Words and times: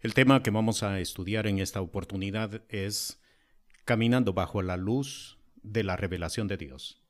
El 0.00 0.14
tema 0.14 0.44
que 0.44 0.50
vamos 0.50 0.84
a 0.84 1.00
estudiar 1.00 1.48
en 1.48 1.58
esta 1.58 1.80
oportunidad 1.80 2.62
es 2.68 3.20
Caminando 3.84 4.32
bajo 4.32 4.62
la 4.62 4.76
luz 4.76 5.38
de 5.62 5.82
la 5.82 5.96
revelación 5.96 6.46
de 6.46 6.56
Dios. 6.56 7.02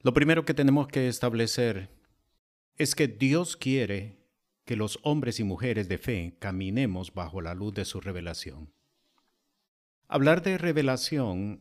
Lo 0.00 0.12
primero 0.12 0.44
que 0.44 0.54
tenemos 0.54 0.88
que 0.88 1.06
establecer 1.06 1.88
es 2.78 2.96
que 2.96 3.06
Dios 3.06 3.56
quiere 3.56 4.26
que 4.64 4.74
los 4.74 4.98
hombres 5.02 5.38
y 5.38 5.44
mujeres 5.44 5.88
de 5.88 5.98
fe 5.98 6.36
caminemos 6.40 7.14
bajo 7.14 7.40
la 7.40 7.54
luz 7.54 7.74
de 7.74 7.84
su 7.84 8.00
revelación. 8.00 8.72
Hablar 10.08 10.42
de 10.42 10.58
revelación 10.58 11.60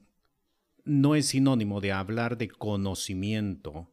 no 0.83 1.13
es 1.13 1.27
sinónimo 1.27 1.79
de 1.79 1.91
hablar 1.91 2.39
de 2.39 2.47
conocimiento, 2.47 3.91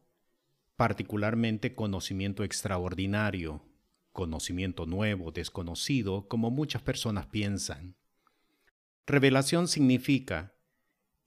particularmente 0.75 1.75
conocimiento 1.75 2.43
extraordinario 2.43 3.61
conocimiento 4.13 4.85
nuevo, 4.85 5.31
desconocido, 5.31 6.27
como 6.29 6.51
muchas 6.51 6.81
personas 6.81 7.25
piensan. 7.25 7.95
Revelación 9.05 9.67
significa 9.67 10.53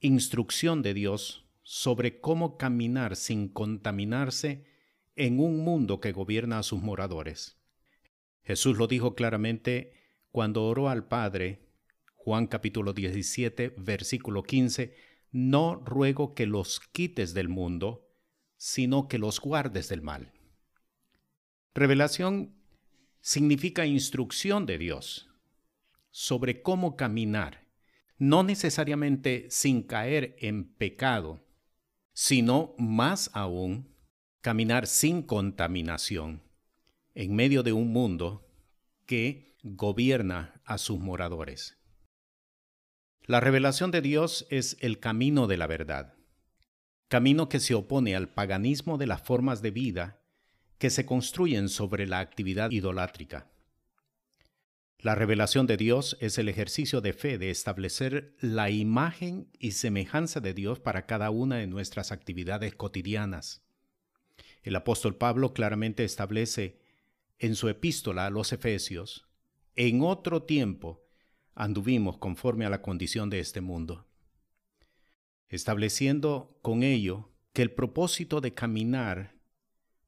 instrucción 0.01 0.83
de 0.83 0.95
Dios 0.95 1.45
sobre 1.63 2.21
cómo 2.21 2.57
caminar 2.57 3.17
sin 3.17 3.49
contaminarse 3.49 4.65
en 5.17 5.41
un 5.41 5.59
mundo 5.59 6.01
que 6.01 6.13
gobierna 6.13 6.61
a 6.61 6.63
sus 6.63 6.81
moradores. 6.81 7.59
Jesús 8.45 8.79
lo 8.79 8.87
dijo 8.87 9.15
claramente 9.15 9.93
cuando 10.31 10.65
oró 10.65 10.89
al 10.89 11.09
Padre, 11.09 11.67
Juan 12.15 12.47
capítulo 12.47 12.93
17, 12.93 13.75
versículo 13.77 14.43
15, 14.43 14.95
no 15.33 15.75
ruego 15.77 16.35
que 16.35 16.47
los 16.47 16.81
quites 16.81 17.35
del 17.35 17.49
mundo, 17.49 18.07
sino 18.57 19.09
que 19.09 19.19
los 19.19 19.41
guardes 19.41 19.89
del 19.89 20.03
mal. 20.03 20.33
Revelación 21.75 22.56
significa 23.27 23.87
instrucción 23.87 24.67
de 24.67 24.79
Dios 24.79 25.29
sobre 26.13 26.63
cómo 26.63 26.95
caminar, 26.95 27.67
no 28.19 28.45
necesariamente 28.45 29.49
sin 29.51 29.83
caer 29.83 30.37
en 30.39 30.73
pecado, 30.73 31.45
sino 32.13 32.77
más 32.79 33.29
aún 33.35 33.93
caminar 34.43 34.87
sin 34.87 35.23
contaminación 35.23 36.45
en 37.17 37.35
medio 37.35 37.65
de 37.65 37.73
un 37.73 37.93
mundo 37.93 38.49
que 39.07 39.57
gobierna 39.65 40.63
a 40.65 40.79
sus 40.79 41.01
moradores. 41.01 41.77
La 43.25 43.41
revelación 43.41 43.91
de 43.91 44.03
Dios 44.03 44.47
es 44.51 44.77
el 44.79 45.01
camino 45.01 45.49
de 45.49 45.57
la 45.57 45.67
verdad, 45.67 46.15
camino 47.09 47.49
que 47.49 47.59
se 47.59 47.75
opone 47.75 48.15
al 48.15 48.29
paganismo 48.29 48.99
de 48.99 49.09
las 49.09 49.21
formas 49.21 49.63
de 49.63 49.73
vida 49.73 50.23
que 50.79 50.91
se 50.91 51.07
construyen 51.07 51.69
sobre 51.69 52.07
la 52.07 52.21
actividad 52.21 52.71
idolátrica. 52.71 53.51
La 54.99 55.15
revelación 55.15 55.67
de 55.67 55.77
Dios 55.77 56.17
es 56.21 56.39
el 56.39 56.49
ejercicio 56.49 57.01
de 57.01 57.13
fe 57.13 57.39
de 57.39 57.51
establecer 57.51 58.35
la 58.41 58.71
imagen 58.71 59.49
y 59.59 59.73
semejanza 59.73 60.41
de 60.41 60.55
Dios 60.55 60.81
para 60.81 61.07
cada 61.07 61.31
una 61.31 61.57
de 61.57 61.67
nuestras 61.67 62.13
actividades 62.13 62.75
cotidianas. 62.75 63.63
El 64.63 64.75
apóstol 64.75 65.15
Pablo 65.17 65.53
claramente 65.53 66.03
establece 66.03 66.81
en 67.39 67.55
su 67.55 67.69
epístola 67.69 68.27
a 68.27 68.31
los 68.31 68.53
Efesios, 68.53 69.29
en 69.77 70.03
otro 70.03 70.43
tiempo 70.43 71.05
anduvimos 71.55 72.17
conforme 72.19 72.65
a 72.65 72.71
la 72.71 72.83
condición 72.83 73.31
de 73.31 73.41
este 73.41 73.61
mundo, 73.61 74.07
estableciendo 75.49 76.59
con 76.63 76.83
ello 76.83 77.31
que 77.53 77.63
el 77.63 77.71
propósito 77.71 78.41
de 78.41 78.55
caminar 78.55 79.36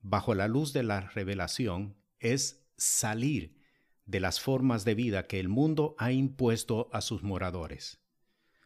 bajo 0.00 0.34
la 0.34 0.48
luz 0.48 0.72
de 0.72 0.82
la 0.82 1.00
revelación 1.00 1.96
es 2.20 2.66
salir 2.76 3.58
de 4.06 4.20
las 4.20 4.40
formas 4.40 4.84
de 4.84 4.94
vida 4.94 5.26
que 5.26 5.40
el 5.40 5.48
mundo 5.48 5.94
ha 5.98 6.12
impuesto 6.12 6.88
a 6.92 7.00
sus 7.00 7.22
moradores, 7.22 8.00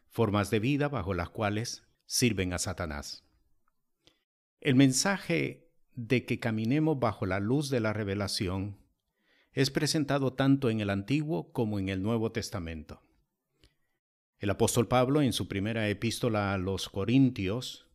formas 0.09 0.49
de 0.49 0.59
vida 0.59 0.87
bajo 0.87 1.13
las 1.13 1.29
cuales 1.29 1.83
sirven 2.05 2.53
a 2.53 2.59
Satanás. 2.59 3.25
El 4.61 4.75
mensaje 4.75 5.69
de 5.95 6.25
que 6.25 6.39
caminemos 6.39 6.99
bajo 6.99 7.25
la 7.25 7.39
luz 7.39 7.69
de 7.69 7.79
la 7.79 7.91
revelación 7.91 8.77
es 9.51 9.69
presentado 9.69 10.33
tanto 10.33 10.69
en 10.69 10.79
el 10.79 10.89
Antiguo 10.89 11.51
como 11.51 11.77
en 11.77 11.89
el 11.89 12.01
Nuevo 12.01 12.31
Testamento. 12.31 13.01
El 14.39 14.49
apóstol 14.49 14.87
Pablo 14.87 15.21
en 15.21 15.33
su 15.33 15.47
primera 15.47 15.87
epístola 15.89 16.53
a 16.53 16.57
los 16.57 16.89
Corintios 16.89 17.87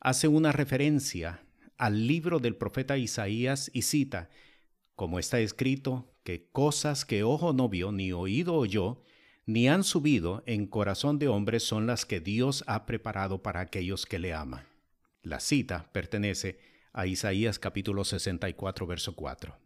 hace 0.00 0.28
una 0.28 0.52
referencia 0.52 1.44
al 1.78 2.06
libro 2.06 2.40
del 2.40 2.56
profeta 2.56 2.98
Isaías 2.98 3.70
y 3.72 3.82
cita, 3.82 4.28
como 4.96 5.18
está 5.18 5.38
escrito, 5.38 6.12
que 6.24 6.50
cosas 6.50 7.04
que 7.04 7.22
ojo 7.22 7.52
no 7.52 7.68
vio, 7.68 7.92
ni 7.92 8.12
oído 8.12 8.54
oyó, 8.54 9.04
ni 9.46 9.68
han 9.68 9.84
subido 9.84 10.42
en 10.44 10.66
corazón 10.66 11.18
de 11.18 11.28
hombre 11.28 11.60
son 11.60 11.86
las 11.86 12.04
que 12.04 12.20
Dios 12.20 12.64
ha 12.66 12.84
preparado 12.84 13.42
para 13.42 13.60
aquellos 13.60 14.04
que 14.04 14.18
le 14.18 14.34
aman. 14.34 14.66
La 15.22 15.40
cita 15.40 15.88
pertenece 15.92 16.58
a 16.92 17.06
Isaías 17.06 17.58
capítulo 17.58 18.04
64, 18.04 18.86
verso 18.86 19.14
4. 19.14 19.56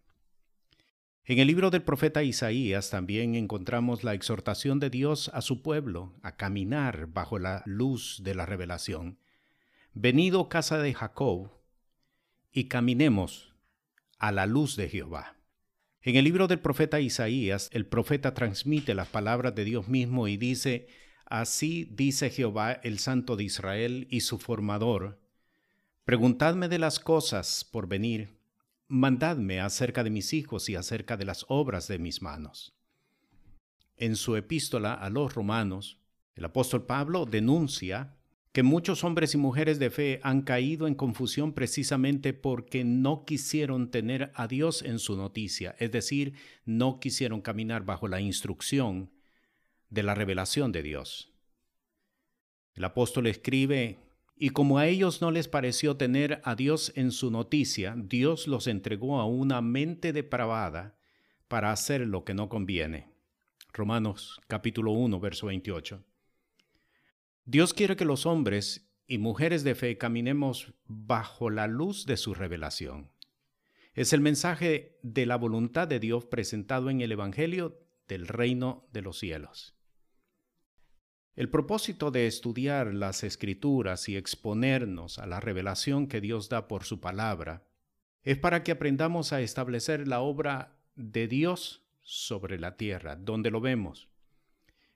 En 1.24 1.38
el 1.38 1.46
libro 1.46 1.70
del 1.70 1.82
profeta 1.82 2.22
Isaías 2.22 2.90
también 2.90 3.34
encontramos 3.36 4.04
la 4.04 4.12
exhortación 4.12 4.80
de 4.80 4.90
Dios 4.90 5.30
a 5.32 5.40
su 5.40 5.62
pueblo 5.62 6.12
a 6.22 6.36
caminar 6.36 7.06
bajo 7.06 7.38
la 7.38 7.62
luz 7.64 8.20
de 8.22 8.34
la 8.34 8.44
revelación. 8.44 9.18
Venido 9.94 10.48
casa 10.48 10.78
de 10.78 10.92
Jacob, 10.92 11.50
y 12.52 12.64
caminemos 12.64 13.54
a 14.18 14.30
la 14.30 14.46
luz 14.46 14.76
de 14.76 14.88
Jehová. 14.88 15.36
En 16.02 16.16
el 16.16 16.24
libro 16.24 16.48
del 16.48 16.60
profeta 16.60 17.00
Isaías, 17.00 17.70
el 17.72 17.86
profeta 17.86 18.34
transmite 18.34 18.94
las 18.94 19.08
palabras 19.08 19.54
de 19.54 19.64
Dios 19.64 19.88
mismo 19.88 20.28
y 20.28 20.36
dice, 20.36 20.88
Así 21.24 21.88
dice 21.90 22.28
Jehová, 22.28 22.72
el 22.72 22.98
Santo 22.98 23.36
de 23.36 23.44
Israel 23.44 24.06
y 24.10 24.20
su 24.20 24.38
formador, 24.38 25.20
Preguntadme 26.04 26.68
de 26.68 26.80
las 26.80 26.98
cosas 26.98 27.64
por 27.64 27.86
venir, 27.86 28.36
mandadme 28.88 29.60
acerca 29.60 30.02
de 30.02 30.10
mis 30.10 30.32
hijos 30.32 30.69
y 30.69 30.74
acerca 30.74 31.16
de 31.16 31.24
las 31.24 31.46
obras 31.48 31.86
de 31.86 32.00
mis 32.00 32.20
manos. 32.20 32.74
En 33.96 34.16
su 34.16 34.34
epístola 34.34 34.94
a 34.94 35.08
los 35.10 35.34
romanos, 35.34 36.00
el 36.34 36.44
apóstol 36.44 36.86
Pablo 36.86 37.24
denuncia 37.24 38.16
que 38.52 38.62
muchos 38.62 39.02
hombres 39.02 39.34
y 39.34 39.38
mujeres 39.38 39.78
de 39.78 39.90
fe 39.90 40.20
han 40.22 40.42
caído 40.42 40.86
en 40.86 40.94
confusión 40.94 41.54
precisamente 41.54 42.34
porque 42.34 42.84
no 42.84 43.24
quisieron 43.24 43.90
tener 43.90 44.30
a 44.34 44.46
Dios 44.46 44.82
en 44.82 44.98
su 44.98 45.16
noticia, 45.16 45.74
es 45.78 45.90
decir, 45.90 46.34
no 46.66 47.00
quisieron 47.00 47.40
caminar 47.40 47.84
bajo 47.84 48.08
la 48.08 48.20
instrucción 48.20 49.10
de 49.88 50.02
la 50.02 50.14
revelación 50.14 50.70
de 50.70 50.82
Dios. 50.82 51.32
El 52.74 52.84
apóstol 52.84 53.26
escribe, 53.26 53.98
y 54.36 54.50
como 54.50 54.78
a 54.78 54.86
ellos 54.86 55.22
no 55.22 55.30
les 55.30 55.48
pareció 55.48 55.96
tener 55.96 56.42
a 56.44 56.54
Dios 56.54 56.92
en 56.94 57.10
su 57.10 57.30
noticia, 57.30 57.94
Dios 57.96 58.48
los 58.48 58.66
entregó 58.66 59.19
a 59.20 59.26
una 59.26 59.62
mente 59.62 60.12
depravada 60.12 60.98
para 61.48 61.70
hacer 61.72 62.06
lo 62.06 62.24
que 62.24 62.34
no 62.34 62.48
conviene. 62.48 63.08
Romanos 63.72 64.40
capítulo 64.46 64.92
1, 64.92 65.20
verso 65.20 65.46
28. 65.46 66.02
Dios 67.44 67.75
quiere 67.75 67.97
que 67.97 68.04
los 68.04 68.25
hombres 68.25 68.88
y 69.08 69.19
mujeres 69.19 69.64
de 69.64 69.75
fe 69.75 69.98
caminemos 69.98 70.75
bajo 70.86 71.50
la 71.50 71.66
luz 71.66 72.06
de 72.06 72.16
su 72.16 72.34
revelación. 72.34 73.10
Es 73.94 74.12
el 74.12 74.20
mensaje 74.20 75.00
de 75.03 75.26
la 75.26 75.36
voluntad 75.36 75.88
de 75.88 75.98
Dios 75.98 76.25
presentado 76.25 76.88
en 76.88 77.00
el 77.00 77.10
Evangelio 77.10 77.84
del 78.06 78.28
reino 78.28 78.88
de 78.92 79.02
los 79.02 79.19
cielos. 79.19 79.75
El 81.34 81.48
propósito 81.48 82.12
de 82.12 82.28
estudiar 82.28 82.94
las 82.94 83.25
escrituras 83.25 84.08
y 84.08 84.16
exponernos 84.16 85.19
a 85.19 85.26
la 85.26 85.41
revelación 85.41 86.06
que 86.06 86.20
Dios 86.20 86.48
da 86.48 86.69
por 86.69 86.84
su 86.84 87.00
palabra 87.00 87.66
es 88.22 88.38
para 88.38 88.62
que 88.62 88.70
aprendamos 88.70 89.32
a 89.32 89.40
establecer 89.40 90.06
la 90.06 90.20
obra 90.20 90.78
de 90.94 91.26
Dios 91.26 91.82
sobre 92.02 92.61
la 92.61 92.76
tierra, 92.76 93.16
donde 93.16 93.50
lo 93.50 93.61
vemos 93.61 94.12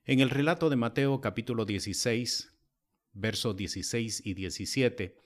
en 0.07 0.21
el 0.21 0.31
relato 0.31 0.71
de 0.71 0.77
Mateo 0.77 1.21
capítulo 1.21 1.65
16, 1.65 2.53
versos 3.13 3.57
16 3.57 4.23
y 4.25 4.35
17, 4.35 5.17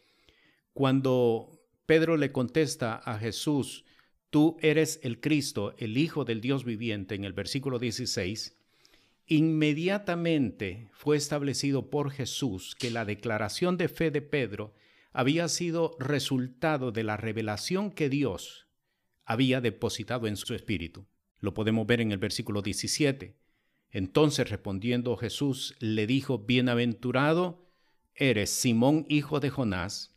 cuando 0.73 1.61
Pedro 1.85 2.17
le 2.17 2.33
contesta 2.33 2.95
a 2.95 3.19
Jesús, 3.19 3.85
tú 4.31 4.57
eres 4.63 4.99
el 5.03 5.21
Cristo, 5.21 5.75
el 5.77 5.99
Hijo 5.99 6.25
del 6.25 6.41
Dios 6.41 6.65
viviente, 6.65 7.15
en 7.15 7.25
el 7.25 7.35
versículo 7.35 7.79
16, 7.79 8.57
inmediatamente 9.27 10.89
fue 10.93 11.19
establecido 11.19 11.91
por 11.91 12.11
Jesús 12.11 12.75
que 12.75 12.91
la 12.91 13.05
declaración 13.05 13.77
de 13.77 13.89
fe 13.89 14.11
de 14.11 14.23
Pedro 14.23 14.73
había 15.13 15.49
sido 15.49 15.95
resultado 15.99 16.91
de 16.91 17.05
la 17.05 17.19
revelación 17.19 17.91
que 17.91 18.09
Dios 18.09 18.67
había 19.27 19.61
depositado 19.61 20.27
en 20.27 20.37
su 20.37 20.55
espíritu. 20.55 21.07
Lo 21.39 21.53
podemos 21.53 21.87
ver 21.87 22.01
en 22.01 22.13
el 22.13 22.19
versículo 22.19 22.63
17. 22.63 23.40
Entonces 23.91 24.49
respondiendo 24.49 25.17
Jesús 25.17 25.75
le 25.81 26.07
dijo, 26.07 26.39
Bienaventurado 26.39 27.67
eres 28.15 28.51
Simón 28.51 29.07
hijo 29.09 29.41
de 29.41 29.51
Jonás, 29.51 30.17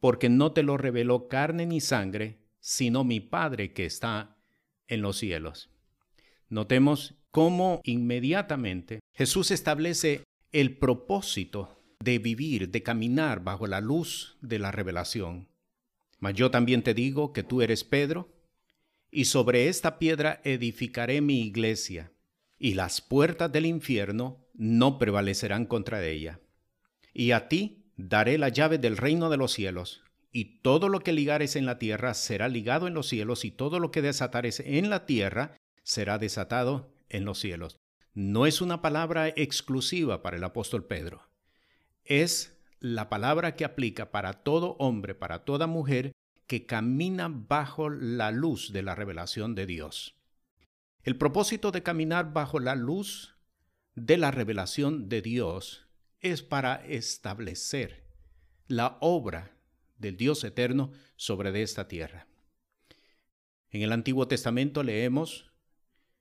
porque 0.00 0.28
no 0.28 0.52
te 0.52 0.62
lo 0.62 0.76
reveló 0.76 1.28
carne 1.28 1.66
ni 1.66 1.80
sangre, 1.80 2.38
sino 2.60 3.04
mi 3.04 3.20
Padre 3.20 3.72
que 3.72 3.86
está 3.86 4.36
en 4.88 5.02
los 5.02 5.18
cielos. 5.18 5.70
Notemos 6.48 7.14
cómo 7.30 7.80
inmediatamente 7.84 9.00
Jesús 9.14 9.50
establece 9.50 10.24
el 10.52 10.76
propósito 10.76 11.80
de 12.00 12.18
vivir, 12.18 12.70
de 12.70 12.82
caminar 12.82 13.42
bajo 13.44 13.66
la 13.66 13.80
luz 13.80 14.36
de 14.40 14.58
la 14.58 14.72
revelación. 14.72 15.48
Mas 16.18 16.34
yo 16.34 16.50
también 16.50 16.82
te 16.82 16.94
digo 16.94 17.32
que 17.32 17.42
tú 17.42 17.62
eres 17.62 17.84
Pedro, 17.84 18.28
y 19.10 19.24
sobre 19.24 19.68
esta 19.68 19.98
piedra 19.98 20.40
edificaré 20.44 21.20
mi 21.20 21.42
iglesia, 21.42 22.12
y 22.60 22.74
las 22.74 23.00
puertas 23.00 23.50
del 23.50 23.66
infierno 23.66 24.46
no 24.54 24.98
prevalecerán 24.98 25.66
contra 25.66 26.06
ella. 26.06 26.38
Y 27.12 27.32
a 27.32 27.48
ti 27.48 27.86
daré 27.96 28.38
la 28.38 28.50
llave 28.50 28.78
del 28.78 28.96
reino 28.96 29.28
de 29.30 29.36
los 29.36 29.52
cielos, 29.52 30.04
y 30.30 30.60
todo 30.60 30.88
lo 30.88 31.00
que 31.00 31.12
ligares 31.12 31.56
en 31.56 31.66
la 31.66 31.80
tierra 31.80 32.14
será 32.14 32.46
ligado 32.46 32.86
en 32.86 32.94
los 32.94 33.08
cielos, 33.08 33.44
y 33.44 33.50
todo 33.50 33.80
lo 33.80 33.90
que 33.90 34.02
desatares 34.02 34.60
en 34.60 34.90
la 34.90 35.04
tierra 35.04 35.56
será 35.82 36.18
desatado 36.18 36.94
en 37.08 37.24
los 37.24 37.40
cielos. 37.40 37.76
No 38.14 38.46
es 38.46 38.60
una 38.60 38.80
palabra 38.80 39.26
exclusiva 39.26 40.22
para 40.22 40.36
el 40.36 40.44
apóstol 40.44 40.84
Pedro 40.84 41.30
es 42.10 42.58
la 42.80 43.08
palabra 43.08 43.54
que 43.54 43.64
aplica 43.64 44.10
para 44.10 44.32
todo 44.32 44.76
hombre, 44.78 45.14
para 45.14 45.44
toda 45.44 45.68
mujer 45.68 46.12
que 46.48 46.66
camina 46.66 47.28
bajo 47.30 47.88
la 47.88 48.32
luz 48.32 48.72
de 48.72 48.82
la 48.82 48.96
revelación 48.96 49.54
de 49.54 49.66
Dios. 49.66 50.16
El 51.02 51.16
propósito 51.16 51.70
de 51.70 51.82
caminar 51.82 52.32
bajo 52.32 52.60
la 52.60 52.74
luz 52.74 53.34
de 53.94 54.18
la 54.18 54.30
revelación 54.30 55.08
de 55.08 55.22
Dios 55.22 55.86
es 56.20 56.42
para 56.42 56.74
establecer 56.86 58.04
la 58.66 58.98
obra 59.00 59.56
del 59.98 60.16
Dios 60.16 60.44
eterno 60.44 60.92
sobre 61.16 61.62
esta 61.62 61.88
tierra. 61.88 62.26
En 63.70 63.82
el 63.82 63.92
Antiguo 63.92 64.28
Testamento 64.28 64.82
leemos 64.82 65.50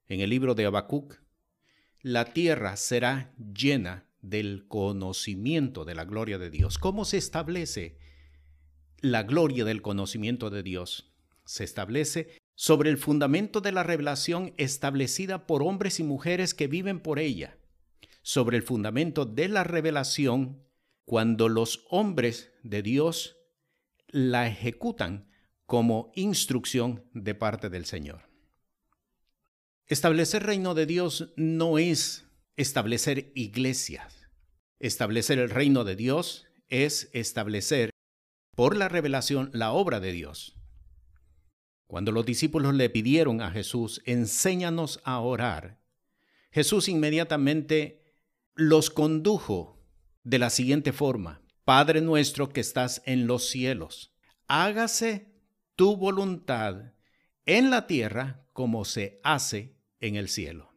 en 0.08 0.22
el 0.22 0.30
libro 0.30 0.56
de 0.56 0.66
Habacuc, 0.66 1.20
la 2.02 2.26
tierra 2.26 2.78
será 2.78 3.34
llena 3.38 4.06
del 4.22 4.66
conocimiento 4.68 5.84
de 5.84 5.96
la 5.96 6.06
gloria 6.06 6.38
de 6.38 6.50
Dios. 6.50 6.78
¿Cómo 6.78 7.04
se 7.04 7.18
establece 7.18 7.98
la 9.02 9.24
gloria 9.24 9.66
del 9.66 9.82
conocimiento 9.82 10.50
de 10.50 10.64
Dios? 10.64 11.12
Se 11.46 11.64
establece 11.64 12.40
sobre 12.60 12.90
el 12.90 12.98
fundamento 12.98 13.62
de 13.62 13.72
la 13.72 13.84
revelación 13.84 14.54
establecida 14.58 15.48
por 15.48 15.64
hombres 15.64 16.02
y 16.02 16.04
mujeres 16.04 16.54
que 16.54 16.68
viven 16.68 17.00
por 17.00 17.18
ella, 17.18 17.58
sobre 18.22 18.58
el 18.58 18.64
fundamento 18.64 19.24
de 19.26 19.48
la 19.48 19.64
revelación 19.64 20.62
cuando 21.06 21.48
los 21.48 21.86
hombres 21.90 22.52
de 22.64 22.82
Dios 22.82 23.38
la 24.10 24.46
ejecutan 24.46 25.32
como 25.66 26.12
instrucción 26.16 27.06
de 27.14 27.34
parte 27.34 27.70
del 27.70 27.86
Señor. 27.86 28.28
Establecer 29.88 30.44
reino 30.44 30.74
de 30.74 30.86
Dios 30.86 31.32
no 31.38 31.78
es 31.78 32.26
establecer 32.58 33.32
iglesias. 33.36 34.28
Establecer 34.80 35.40
el 35.40 35.50
reino 35.50 35.86
de 35.86 35.96
Dios 35.96 36.46
es 36.68 37.10
establecer 37.14 37.92
por 38.54 38.76
la 38.76 38.90
revelación 38.90 39.50
la 39.54 39.72
obra 39.72 40.02
de 40.02 40.12
Dios. 40.12 40.59
Cuando 41.90 42.12
los 42.12 42.24
discípulos 42.24 42.76
le 42.76 42.88
pidieron 42.92 43.42
a 43.42 43.50
Jesús, 43.50 44.04
enséñanos 44.06 45.02
a 45.06 45.20
orar, 45.22 45.80
Jesús 46.52 46.88
inmediatamente 46.88 48.04
los 48.54 48.92
condujo 48.92 49.82
de 50.24 50.38
la 50.38 50.52
siguiente 50.52 50.94
forma, 50.94 51.42
Padre 51.66 52.02
nuestro 52.02 52.50
que 52.50 52.62
estás 52.62 53.02
en 53.08 53.26
los 53.26 53.50
cielos, 53.50 54.14
hágase 54.48 55.34
tu 55.76 55.98
voluntad 55.98 56.94
en 57.48 57.72
la 57.72 57.88
tierra 57.88 58.46
como 58.54 58.86
se 58.86 59.20
hace 59.24 59.76
en 60.00 60.16
el 60.16 60.30
cielo. 60.30 60.72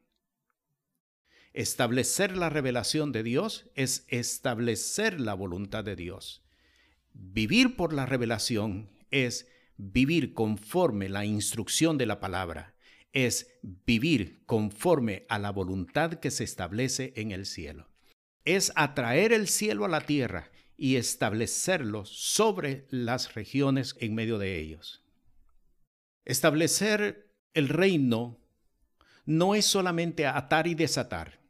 Establecer 1.52 2.38
la 2.38 2.48
revelación 2.48 3.12
de 3.12 3.22
Dios 3.22 3.70
es 3.74 4.06
establecer 4.08 5.20
la 5.20 5.34
voluntad 5.34 5.84
de 5.84 5.94
Dios. 5.94 6.42
Vivir 7.12 7.76
por 7.76 7.92
la 7.92 8.06
revelación 8.06 8.88
es 9.10 9.51
vivir 9.76 10.34
conforme 10.34 11.08
la 11.08 11.24
instrucción 11.24 11.98
de 11.98 12.06
la 12.06 12.20
palabra, 12.20 12.74
es 13.12 13.58
vivir 13.62 14.44
conforme 14.46 15.26
a 15.28 15.38
la 15.38 15.50
voluntad 15.50 16.14
que 16.14 16.30
se 16.30 16.44
establece 16.44 17.12
en 17.16 17.30
el 17.30 17.46
cielo. 17.46 17.88
Es 18.44 18.72
atraer 18.74 19.32
el 19.32 19.48
cielo 19.48 19.84
a 19.84 19.88
la 19.88 20.00
tierra 20.00 20.50
y 20.76 20.96
establecerlo 20.96 22.04
sobre 22.04 22.86
las 22.90 23.34
regiones 23.34 23.96
en 24.00 24.14
medio 24.14 24.38
de 24.38 24.58
ellos. 24.58 25.04
Establecer 26.24 27.32
el 27.54 27.68
reino 27.68 28.40
no 29.24 29.54
es 29.54 29.66
solamente 29.66 30.26
atar 30.26 30.66
y 30.66 30.74
desatar. 30.74 31.40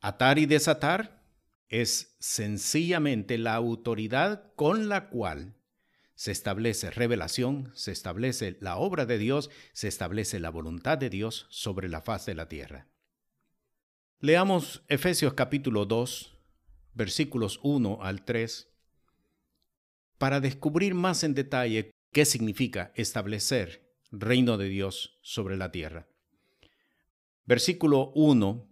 Atar 0.00 0.38
y 0.38 0.46
desatar 0.46 1.22
es 1.68 2.16
sencillamente 2.18 3.38
la 3.38 3.54
autoridad 3.54 4.52
con 4.54 4.88
la 4.88 5.08
cual 5.08 5.54
se 6.20 6.32
establece 6.32 6.90
revelación, 6.90 7.72
se 7.74 7.92
establece 7.92 8.58
la 8.60 8.76
obra 8.76 9.06
de 9.06 9.16
Dios, 9.16 9.48
se 9.72 9.88
establece 9.88 10.38
la 10.38 10.50
voluntad 10.50 10.98
de 10.98 11.08
Dios 11.08 11.46
sobre 11.48 11.88
la 11.88 12.02
faz 12.02 12.26
de 12.26 12.34
la 12.34 12.46
tierra. 12.46 12.88
Leamos 14.18 14.84
Efesios 14.88 15.32
capítulo 15.32 15.86
2, 15.86 16.36
versículos 16.92 17.58
1 17.62 18.00
al 18.02 18.26
3, 18.26 18.68
para 20.18 20.40
descubrir 20.40 20.92
más 20.92 21.24
en 21.24 21.32
detalle 21.32 21.90
qué 22.12 22.26
significa 22.26 22.92
establecer 22.96 23.90
reino 24.10 24.58
de 24.58 24.68
Dios 24.68 25.18
sobre 25.22 25.56
la 25.56 25.72
tierra. 25.72 26.06
Versículo 27.46 28.12
1 28.14 28.68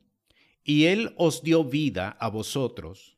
y 0.65 0.85
Él 0.85 1.15
os 1.17 1.43
dio 1.43 1.65
vida 1.65 2.11
a 2.21 2.29
vosotros, 2.29 3.18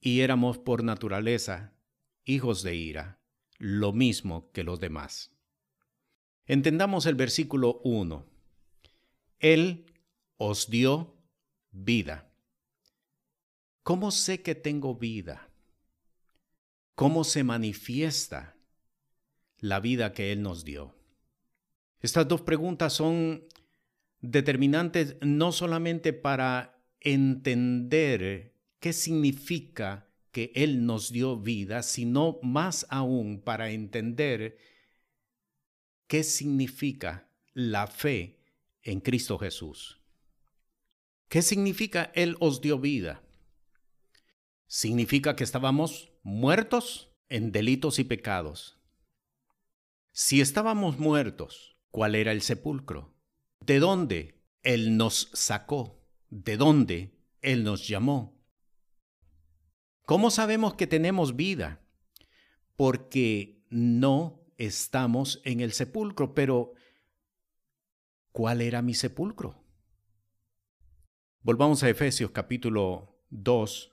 y 0.00 0.20
éramos 0.20 0.58
por 0.58 0.84
naturaleza 0.84 1.72
hijos 2.24 2.62
de 2.62 2.74
ira, 2.74 3.20
lo 3.58 3.92
mismo 3.92 4.50
que 4.52 4.64
los 4.64 4.80
demás. 4.80 5.32
Entendamos 6.46 7.06
el 7.06 7.14
versículo 7.14 7.80
1. 7.84 8.26
Él 9.40 9.86
os 10.36 10.70
dio 10.70 11.16
vida. 11.70 12.30
¿Cómo 13.82 14.10
sé 14.10 14.42
que 14.42 14.54
tengo 14.54 14.94
vida? 14.94 15.48
¿Cómo 16.94 17.24
se 17.24 17.44
manifiesta 17.44 18.56
la 19.58 19.80
vida 19.80 20.12
que 20.12 20.32
Él 20.32 20.42
nos 20.42 20.64
dio? 20.64 20.94
Estas 22.00 22.28
dos 22.28 22.42
preguntas 22.42 22.92
son 22.92 23.44
determinantes 24.20 25.16
no 25.20 25.52
solamente 25.52 26.12
para 26.12 26.80
entender 27.00 28.57
qué 28.80 28.92
significa 28.92 30.08
que 30.30 30.52
Él 30.54 30.86
nos 30.86 31.10
dio 31.10 31.36
vida, 31.36 31.82
sino 31.82 32.38
más 32.42 32.86
aún 32.90 33.40
para 33.40 33.70
entender 33.70 34.58
qué 36.06 36.22
significa 36.22 37.28
la 37.54 37.86
fe 37.86 38.38
en 38.82 39.00
Cristo 39.00 39.38
Jesús. 39.38 40.00
¿Qué 41.28 41.42
significa 41.42 42.10
Él 42.14 42.36
os 42.40 42.60
dio 42.60 42.78
vida? 42.78 43.22
Significa 44.66 45.36
que 45.36 45.44
estábamos 45.44 46.12
muertos 46.22 47.10
en 47.28 47.52
delitos 47.52 47.98
y 47.98 48.04
pecados. 48.04 48.78
Si 50.12 50.40
estábamos 50.40 50.98
muertos, 50.98 51.76
¿cuál 51.90 52.14
era 52.14 52.32
el 52.32 52.42
sepulcro? 52.42 53.14
¿De 53.60 53.78
dónde 53.78 54.40
Él 54.62 54.96
nos 54.96 55.30
sacó? 55.32 56.02
¿De 56.30 56.56
dónde 56.56 57.18
Él 57.42 57.64
nos 57.64 57.86
llamó? 57.86 58.37
¿Cómo 60.08 60.30
sabemos 60.30 60.72
que 60.72 60.86
tenemos 60.86 61.36
vida? 61.36 61.82
Porque 62.76 63.62
no 63.68 64.40
estamos 64.56 65.42
en 65.44 65.60
el 65.60 65.72
sepulcro, 65.72 66.32
pero 66.32 66.72
¿cuál 68.32 68.62
era 68.62 68.80
mi 68.80 68.94
sepulcro? 68.94 69.62
Volvamos 71.42 71.82
a 71.82 71.90
Efesios 71.90 72.30
capítulo 72.30 73.20
2 73.28 73.92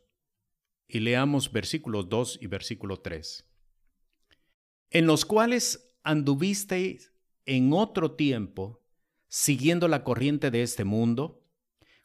y 0.87 1.01
leamos 1.01 1.51
versículos 1.51 2.07
2 2.07 2.39
y 2.41 2.47
versículo 2.47 3.01
3. 3.01 3.51
En 4.91 5.07
los 5.07 5.25
cuales 5.25 5.97
anduvisteis 6.01 7.11
en 7.45 7.73
otro 7.73 8.13
tiempo 8.13 8.81
siguiendo 9.27 9.89
la 9.89 10.05
corriente 10.05 10.49
de 10.49 10.63
este 10.63 10.85
mundo, 10.85 11.44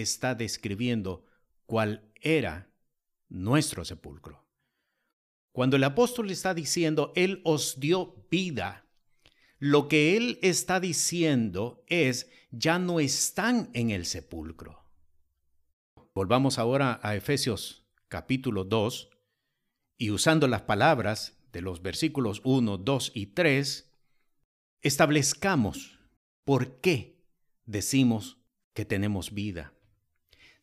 está 0.00 0.34
describiendo 0.34 1.24
cuál 1.66 2.10
era 2.20 2.70
nuestro 3.28 3.84
sepulcro. 3.84 4.44
Cuando 5.52 5.76
el 5.76 5.84
apóstol 5.84 6.30
está 6.30 6.54
diciendo, 6.54 7.12
Él 7.16 7.40
os 7.44 7.80
dio 7.80 8.26
vida, 8.30 8.86
lo 9.58 9.88
que 9.88 10.16
Él 10.16 10.38
está 10.42 10.80
diciendo 10.80 11.82
es, 11.86 12.30
ya 12.50 12.78
no 12.78 13.00
están 13.00 13.70
en 13.72 13.90
el 13.90 14.04
sepulcro. 14.04 14.84
Volvamos 16.14 16.58
ahora 16.58 17.00
a 17.02 17.14
Efesios 17.14 17.86
capítulo 18.08 18.64
2 18.64 19.10
y 19.98 20.10
usando 20.10 20.46
las 20.46 20.62
palabras 20.62 21.38
de 21.52 21.60
los 21.62 21.82
versículos 21.82 22.42
1, 22.44 22.78
2 22.78 23.12
y 23.14 23.26
3, 23.28 23.90
establezcamos 24.82 25.98
por 26.44 26.80
qué 26.80 27.18
decimos 27.64 28.38
que 28.74 28.84
tenemos 28.84 29.32
vida. 29.32 29.75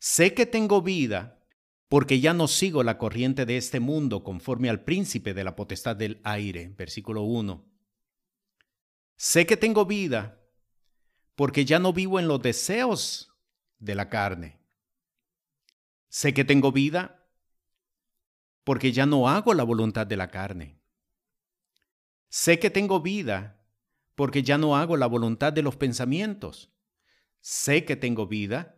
Sé 0.06 0.34
que 0.34 0.44
tengo 0.44 0.82
vida 0.82 1.40
porque 1.88 2.20
ya 2.20 2.34
no 2.34 2.46
sigo 2.46 2.82
la 2.82 2.98
corriente 2.98 3.46
de 3.46 3.56
este 3.56 3.80
mundo 3.80 4.22
conforme 4.22 4.68
al 4.68 4.84
príncipe 4.84 5.32
de 5.32 5.44
la 5.44 5.56
potestad 5.56 5.96
del 5.96 6.20
aire. 6.24 6.74
Versículo 6.76 7.22
1. 7.22 7.64
Sé 9.16 9.46
que 9.46 9.56
tengo 9.56 9.86
vida 9.86 10.42
porque 11.36 11.64
ya 11.64 11.78
no 11.78 11.94
vivo 11.94 12.20
en 12.20 12.28
los 12.28 12.42
deseos 12.42 13.32
de 13.78 13.94
la 13.94 14.10
carne. 14.10 14.60
Sé 16.10 16.34
que 16.34 16.44
tengo 16.44 16.70
vida 16.70 17.26
porque 18.62 18.92
ya 18.92 19.06
no 19.06 19.26
hago 19.30 19.54
la 19.54 19.64
voluntad 19.64 20.06
de 20.06 20.18
la 20.18 20.30
carne. 20.30 20.82
Sé 22.28 22.58
que 22.58 22.68
tengo 22.68 23.00
vida 23.00 23.64
porque 24.16 24.42
ya 24.42 24.58
no 24.58 24.76
hago 24.76 24.98
la 24.98 25.06
voluntad 25.06 25.54
de 25.54 25.62
los 25.62 25.76
pensamientos. 25.76 26.74
Sé 27.40 27.86
que 27.86 27.96
tengo 27.96 28.26
vida 28.26 28.73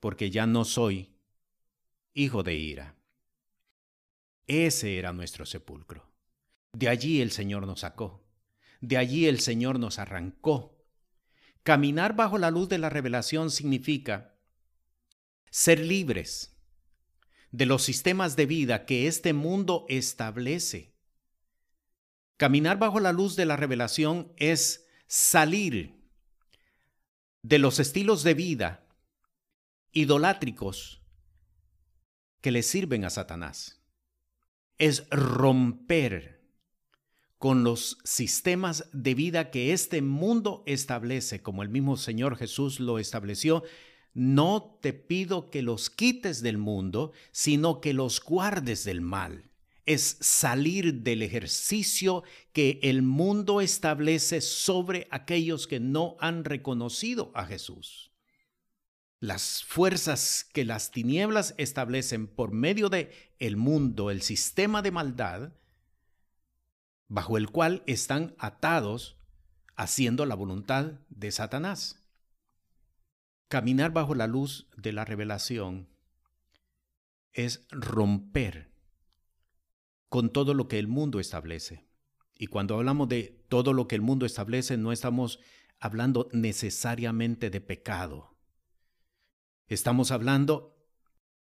porque 0.00 0.30
ya 0.30 0.46
no 0.46 0.64
soy 0.64 1.14
hijo 2.14 2.42
de 2.42 2.54
ira. 2.54 2.96
Ese 4.46 4.98
era 4.98 5.12
nuestro 5.12 5.46
sepulcro. 5.46 6.10
De 6.72 6.88
allí 6.88 7.20
el 7.20 7.30
Señor 7.30 7.66
nos 7.66 7.80
sacó. 7.80 8.24
De 8.80 8.96
allí 8.96 9.26
el 9.26 9.40
Señor 9.40 9.78
nos 9.78 9.98
arrancó. 9.98 10.76
Caminar 11.62 12.16
bajo 12.16 12.38
la 12.38 12.50
luz 12.50 12.68
de 12.68 12.78
la 12.78 12.88
revelación 12.88 13.50
significa 13.50 14.34
ser 15.50 15.80
libres 15.80 16.56
de 17.50 17.66
los 17.66 17.82
sistemas 17.82 18.36
de 18.36 18.46
vida 18.46 18.86
que 18.86 19.06
este 19.06 19.32
mundo 19.32 19.84
establece. 19.88 20.94
Caminar 22.36 22.78
bajo 22.78 23.00
la 23.00 23.12
luz 23.12 23.36
de 23.36 23.44
la 23.44 23.56
revelación 23.56 24.32
es 24.36 24.86
salir 25.06 26.00
de 27.42 27.58
los 27.58 27.78
estilos 27.78 28.22
de 28.22 28.34
vida 28.34 28.89
idolátricos 29.92 31.00
que 32.40 32.50
le 32.50 32.62
sirven 32.62 33.04
a 33.04 33.10
Satanás. 33.10 33.82
Es 34.78 35.08
romper 35.10 36.40
con 37.38 37.64
los 37.64 37.98
sistemas 38.04 38.88
de 38.92 39.14
vida 39.14 39.50
que 39.50 39.72
este 39.72 40.02
mundo 40.02 40.62
establece, 40.66 41.42
como 41.42 41.62
el 41.62 41.68
mismo 41.68 41.96
Señor 41.96 42.36
Jesús 42.36 42.80
lo 42.80 42.98
estableció. 42.98 43.62
No 44.12 44.78
te 44.82 44.92
pido 44.92 45.50
que 45.50 45.62
los 45.62 45.90
quites 45.90 46.42
del 46.42 46.58
mundo, 46.58 47.12
sino 47.32 47.80
que 47.80 47.94
los 47.94 48.22
guardes 48.22 48.84
del 48.84 49.00
mal. 49.00 49.50
Es 49.86 50.18
salir 50.20 51.02
del 51.02 51.22
ejercicio 51.22 52.22
que 52.52 52.78
el 52.82 53.02
mundo 53.02 53.60
establece 53.60 54.40
sobre 54.40 55.08
aquellos 55.10 55.66
que 55.66 55.80
no 55.80 56.16
han 56.20 56.44
reconocido 56.44 57.32
a 57.34 57.44
Jesús 57.44 58.09
las 59.20 59.62
fuerzas 59.64 60.48
que 60.54 60.64
las 60.64 60.90
tinieblas 60.90 61.54
establecen 61.58 62.26
por 62.26 62.52
medio 62.52 62.88
de 62.88 63.12
el 63.38 63.58
mundo, 63.58 64.10
el 64.10 64.22
sistema 64.22 64.80
de 64.80 64.90
maldad, 64.90 65.52
bajo 67.06 67.36
el 67.36 67.50
cual 67.50 67.82
están 67.86 68.34
atados 68.38 69.18
haciendo 69.76 70.24
la 70.24 70.34
voluntad 70.34 71.00
de 71.10 71.30
Satanás. 71.32 72.02
Caminar 73.48 73.92
bajo 73.92 74.14
la 74.14 74.26
luz 74.26 74.68
de 74.76 74.92
la 74.92 75.04
revelación 75.04 75.88
es 77.32 77.66
romper 77.70 78.72
con 80.08 80.30
todo 80.32 80.54
lo 80.54 80.66
que 80.66 80.78
el 80.78 80.88
mundo 80.88 81.20
establece. 81.20 81.86
Y 82.38 82.46
cuando 82.46 82.76
hablamos 82.76 83.08
de 83.08 83.44
todo 83.48 83.74
lo 83.74 83.86
que 83.86 83.96
el 83.96 84.00
mundo 84.00 84.24
establece, 84.24 84.78
no 84.78 84.92
estamos 84.92 85.40
hablando 85.78 86.28
necesariamente 86.32 87.50
de 87.50 87.60
pecado 87.60 88.29
Estamos 89.70 90.10
hablando 90.10 90.76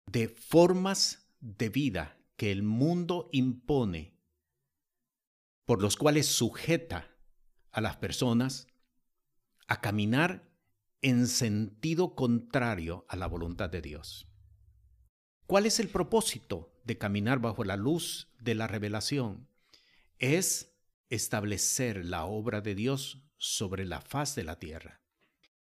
de 0.10 0.30
formas 0.30 1.28
de 1.42 1.68
vida 1.68 2.18
que 2.38 2.54
el 2.54 2.64
mundo 2.64 3.28
impone, 3.34 4.18
por 5.66 5.82
los 5.82 5.98
cuales 5.98 6.28
sujeta 6.28 7.18
a 7.70 7.82
las 7.82 7.98
personas 7.98 8.68
a 9.68 9.82
caminar 9.82 10.50
en 11.02 11.28
sentido 11.28 12.16
contrario 12.16 13.06
a 13.10 13.18
la 13.18 13.28
voluntad 13.28 13.70
de 13.70 13.82
Dios. 13.82 14.26
¿Cuál 15.46 15.66
es 15.66 15.82
el 15.82 15.90
propósito 15.90 16.80
de 16.86 16.98
caminar 16.98 17.40
bajo 17.40 17.66
la 17.66 17.76
luz 17.76 18.30
de 18.40 18.56
la 18.56 18.68
revelación? 18.68 19.50
Es 20.18 20.78
establecer 21.10 22.06
la 22.06 22.24
obra 22.24 22.62
de 22.62 22.74
Dios 22.74 23.22
sobre 23.36 23.84
la 23.84 24.00
faz 24.00 24.34
de 24.34 24.46
la 24.46 24.60
tierra 24.60 25.03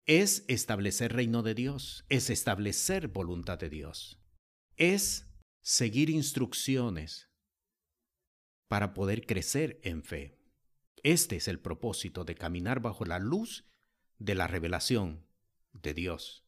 es 0.07 0.45
establecer 0.49 1.13
reino 1.13 1.43
de 1.43 1.55
Dios, 1.55 2.05
es 2.09 2.31
establecer 2.31 3.09
voluntad 3.09 3.59
de 3.59 3.71
Dios, 3.71 4.21
es 4.77 5.31
seguir 5.63 6.11
instrucciones 6.11 7.31
para 8.69 8.93
poder 8.93 9.27
crecer 9.27 9.81
en 9.83 10.03
fe. 10.03 10.39
Este 11.03 11.37
es 11.37 11.49
el 11.49 11.61
propósito 11.61 12.25
de 12.25 12.35
caminar 12.35 12.81
bajo 12.81 13.05
la 13.05 13.19
luz 13.19 13.67
de 14.19 14.35
la 14.35 14.47
revelación 14.47 15.27
de 15.73 15.95
Dios. 15.95 16.47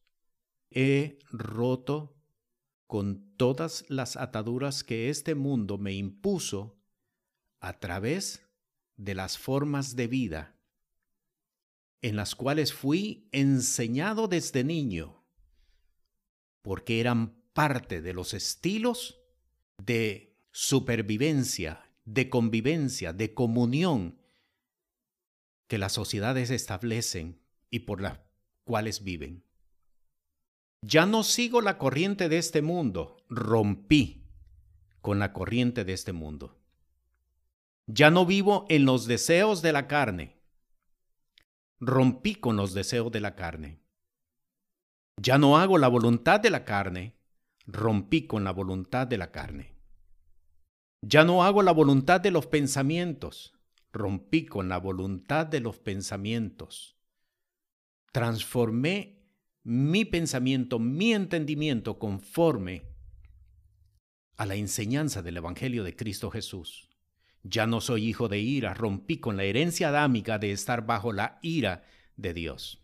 He 0.69 1.19
roto 1.29 2.15
con 2.85 3.35
todas 3.37 3.85
las 3.89 4.17
ataduras 4.17 4.83
que 4.83 5.09
este 5.09 5.35
mundo 5.35 5.77
me 5.77 5.93
impuso 5.93 6.79
a 7.59 7.79
través 7.79 8.47
de 8.95 9.15
las 9.15 9.37
formas 9.37 9.95
de 9.95 10.07
vida 10.07 10.56
en 12.01 12.15
las 12.15 12.35
cuales 12.35 12.73
fui 12.73 13.27
enseñado 13.31 14.27
desde 14.27 14.63
niño, 14.63 15.23
porque 16.61 16.99
eran 16.99 17.41
parte 17.53 18.01
de 18.01 18.13
los 18.13 18.33
estilos 18.33 19.19
de 19.83 20.37
supervivencia, 20.51 21.89
de 22.05 22.29
convivencia, 22.29 23.13
de 23.13 23.33
comunión 23.33 24.19
que 25.67 25.77
las 25.77 25.93
sociedades 25.93 26.49
establecen 26.49 27.41
y 27.69 27.79
por 27.79 28.01
las 28.01 28.19
cuales 28.63 29.03
viven. 29.03 29.43
Ya 30.81 31.05
no 31.05 31.23
sigo 31.23 31.61
la 31.61 31.77
corriente 31.77 32.29
de 32.29 32.37
este 32.37 32.61
mundo, 32.61 33.25
rompí 33.29 34.23
con 35.01 35.19
la 35.19 35.33
corriente 35.33 35.83
de 35.83 35.93
este 35.93 36.13
mundo. 36.13 36.59
Ya 37.87 38.11
no 38.11 38.25
vivo 38.25 38.65
en 38.69 38.85
los 38.85 39.07
deseos 39.07 39.61
de 39.61 39.73
la 39.73 39.87
carne, 39.87 40.36
rompí 41.79 42.35
con 42.35 42.55
los 42.55 42.73
deseos 42.73 43.11
de 43.11 43.19
la 43.19 43.35
carne. 43.35 43.79
Ya 45.21 45.37
no 45.37 45.57
hago 45.57 45.77
la 45.77 45.87
voluntad 45.87 46.39
de 46.39 46.49
la 46.49 46.63
carne, 46.63 47.15
rompí 47.65 48.27
con 48.27 48.43
la 48.43 48.51
voluntad 48.51 49.07
de 49.07 49.17
la 49.17 49.31
carne. 49.31 49.73
Ya 51.01 51.23
no 51.23 51.43
hago 51.43 51.61
la 51.61 51.71
voluntad 51.71 52.21
de 52.21 52.31
los 52.31 52.47
pensamientos, 52.47 53.53
rompí 53.91 54.45
con 54.45 54.69
la 54.69 54.77
voluntad 54.77 55.45
de 55.45 55.59
los 55.59 55.79
pensamientos. 55.79 56.97
Transformé 58.11 59.17
mi 59.63 60.05
pensamiento, 60.05 60.79
mi 60.79 61.13
entendimiento 61.13 61.99
conforme 61.99 62.83
a 64.37 64.45
la 64.45 64.55
enseñanza 64.55 65.21
del 65.21 65.37
Evangelio 65.37 65.83
de 65.83 65.95
Cristo 65.95 66.29
Jesús. 66.31 66.86
Ya 67.43 67.67
no 67.67 67.81
soy 67.81 68.07
hijo 68.07 68.27
de 68.27 68.39
ira, 68.39 68.73
rompí 68.73 69.17
con 69.19 69.37
la 69.37 69.43
herencia 69.43 69.89
adámica 69.89 70.39
de 70.39 70.51
estar 70.51 70.85
bajo 70.85 71.13
la 71.13 71.39
ira 71.41 71.83
de 72.15 72.33
Dios. 72.33 72.81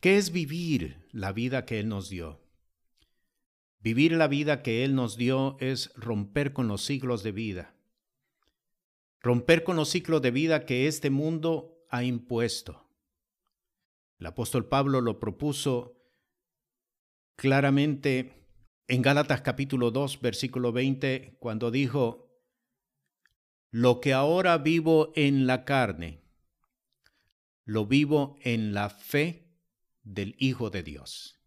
¿Qué 0.00 0.16
es 0.18 0.32
vivir 0.32 1.06
la 1.12 1.32
vida 1.32 1.64
que 1.64 1.80
Él 1.80 1.88
nos 1.88 2.08
dio? 2.08 2.40
Vivir 3.80 4.12
la 4.12 4.28
vida 4.28 4.62
que 4.62 4.84
Él 4.84 4.94
nos 4.94 5.16
dio 5.16 5.56
es 5.60 5.92
romper 5.94 6.52
con 6.52 6.68
los 6.68 6.82
siglos 6.82 7.22
de 7.22 7.32
vida. 7.32 7.74
Romper 9.20 9.64
con 9.64 9.76
los 9.76 9.90
ciclos 9.90 10.20
de 10.22 10.30
vida 10.30 10.66
que 10.66 10.86
este 10.86 11.10
mundo 11.10 11.84
ha 11.90 12.04
impuesto. 12.04 12.86
El 14.18 14.26
apóstol 14.26 14.66
Pablo 14.68 15.00
lo 15.00 15.20
propuso 15.20 15.98
claramente 17.36 18.46
en 18.88 19.02
Gálatas 19.02 19.40
capítulo 19.40 19.90
2, 19.90 20.20
versículo 20.20 20.72
20, 20.72 21.36
cuando 21.40 21.70
dijo, 21.70 22.23
lo 23.76 24.00
que 24.00 24.12
ahora 24.12 24.56
vivo 24.58 25.12
en 25.16 25.48
la 25.48 25.64
carne, 25.64 26.22
lo 27.64 27.86
vivo 27.86 28.36
en 28.42 28.72
la 28.72 28.88
fe 28.88 29.48
del 30.04 30.36
Hijo 30.38 30.70
de 30.70 30.84
Dios. 30.84 31.40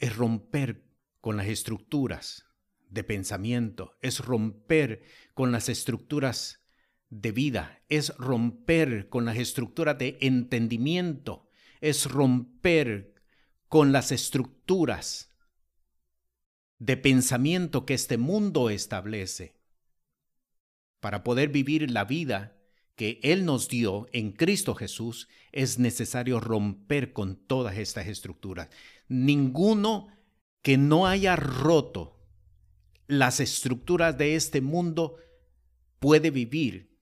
Es 0.00 0.16
romper 0.16 0.84
con 1.20 1.36
las 1.36 1.46
estructuras 1.46 2.46
de 2.88 3.04
pensamiento, 3.04 3.96
es 4.00 4.18
romper 4.18 5.04
con 5.32 5.52
las 5.52 5.68
estructuras 5.68 6.66
de 7.08 7.30
vida, 7.30 7.84
es 7.88 8.16
romper 8.16 9.08
con 9.08 9.24
las 9.24 9.36
estructuras 9.36 9.96
de 9.98 10.18
entendimiento, 10.22 11.48
es 11.80 12.06
romper 12.06 13.14
con 13.68 13.92
las 13.92 14.10
estructuras 14.10 15.30
de 16.80 16.96
pensamiento 16.96 17.86
que 17.86 17.94
este 17.94 18.18
mundo 18.18 18.70
establece 18.70 19.61
para 21.02 21.24
poder 21.24 21.48
vivir 21.48 21.90
la 21.90 22.04
vida 22.04 22.56
que 22.94 23.18
Él 23.24 23.44
nos 23.44 23.68
dio 23.68 24.06
en 24.12 24.30
Cristo 24.30 24.76
Jesús, 24.76 25.28
es 25.50 25.80
necesario 25.80 26.38
romper 26.38 27.12
con 27.12 27.34
todas 27.34 27.76
estas 27.76 28.06
estructuras. 28.06 28.68
Ninguno 29.08 30.06
que 30.62 30.76
no 30.78 31.08
haya 31.08 31.34
roto 31.34 32.20
las 33.08 33.40
estructuras 33.40 34.16
de 34.16 34.36
este 34.36 34.60
mundo 34.60 35.16
puede 35.98 36.30
vivir 36.30 36.96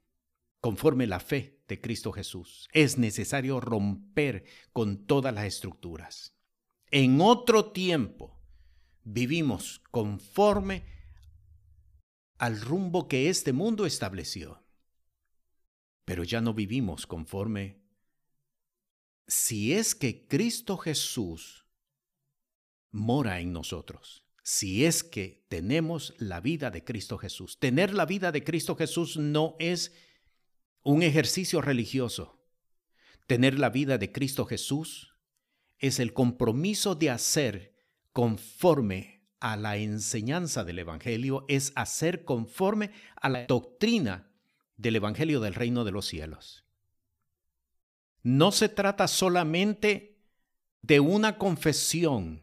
conforme 0.62 1.07
la 1.07 1.21
fe 1.21 1.61
de 1.69 1.78
Cristo 1.83 2.11
Jesús. 2.11 2.69
Es 2.73 2.97
necesario 2.97 3.61
romper 3.61 4.47
con 4.73 5.04
todas 5.04 5.35
las 5.35 5.45
estructuras. 5.45 6.35
En 6.90 7.21
otro 7.21 7.71
tiempo 7.71 8.40
vivimos 9.04 9.83
conforme 9.90 11.00
al 12.40 12.59
rumbo 12.59 13.06
que 13.06 13.28
este 13.28 13.52
mundo 13.52 13.85
estableció. 13.85 14.64
Pero 16.06 16.25
ya 16.25 16.40
no 16.40 16.54
vivimos 16.54 17.06
conforme 17.06 17.82
si 19.26 19.75
es 19.75 19.94
que 19.94 20.26
Cristo 20.26 20.78
Jesús 20.78 21.66
mora 22.90 23.40
en 23.40 23.52
nosotros, 23.52 24.25
si 24.42 24.87
es 24.87 25.04
que 25.04 25.44
tenemos 25.50 26.14
la 26.16 26.40
vida 26.40 26.70
de 26.70 26.82
Cristo 26.82 27.18
Jesús. 27.18 27.59
Tener 27.59 27.92
la 27.92 28.06
vida 28.06 28.32
de 28.32 28.42
Cristo 28.42 28.75
Jesús 28.75 29.18
no 29.18 29.54
es 29.59 29.92
un 30.82 31.02
ejercicio 31.02 31.61
religioso. 31.61 32.42
Tener 33.26 33.59
la 33.59 33.68
vida 33.68 33.99
de 33.99 34.12
Cristo 34.12 34.47
Jesús 34.47 35.14
es 35.78 36.00
el 36.00 36.14
compromiso 36.14 36.94
de 36.94 37.11
hacer 37.11 37.76
conforme 38.12 39.19
a 39.40 39.56
la 39.56 39.76
enseñanza 39.76 40.64
del 40.64 40.78
Evangelio 40.78 41.44
es 41.49 41.73
hacer 41.75 42.25
conforme 42.25 42.92
a 43.16 43.28
la 43.28 43.47
doctrina 43.47 44.30
del 44.76 44.97
Evangelio 44.97 45.40
del 45.40 45.54
reino 45.54 45.85
de 45.85 45.92
los 45.92 46.06
cielos. 46.06 46.64
No 48.23 48.52
se 48.52 48.68
trata 48.68 49.09
solamente 49.09 50.18
de 50.83 51.00
una 51.00 51.38
confesión, 51.38 52.42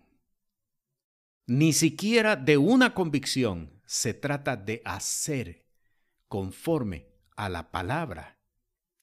ni 1.45 1.71
siquiera 1.71 2.35
de 2.35 2.57
una 2.57 2.93
convicción, 2.93 3.81
se 3.85 4.13
trata 4.13 4.57
de 4.57 4.81
hacer 4.83 5.65
conforme 6.27 7.07
a 7.37 7.47
la 7.47 7.71
palabra 7.71 8.37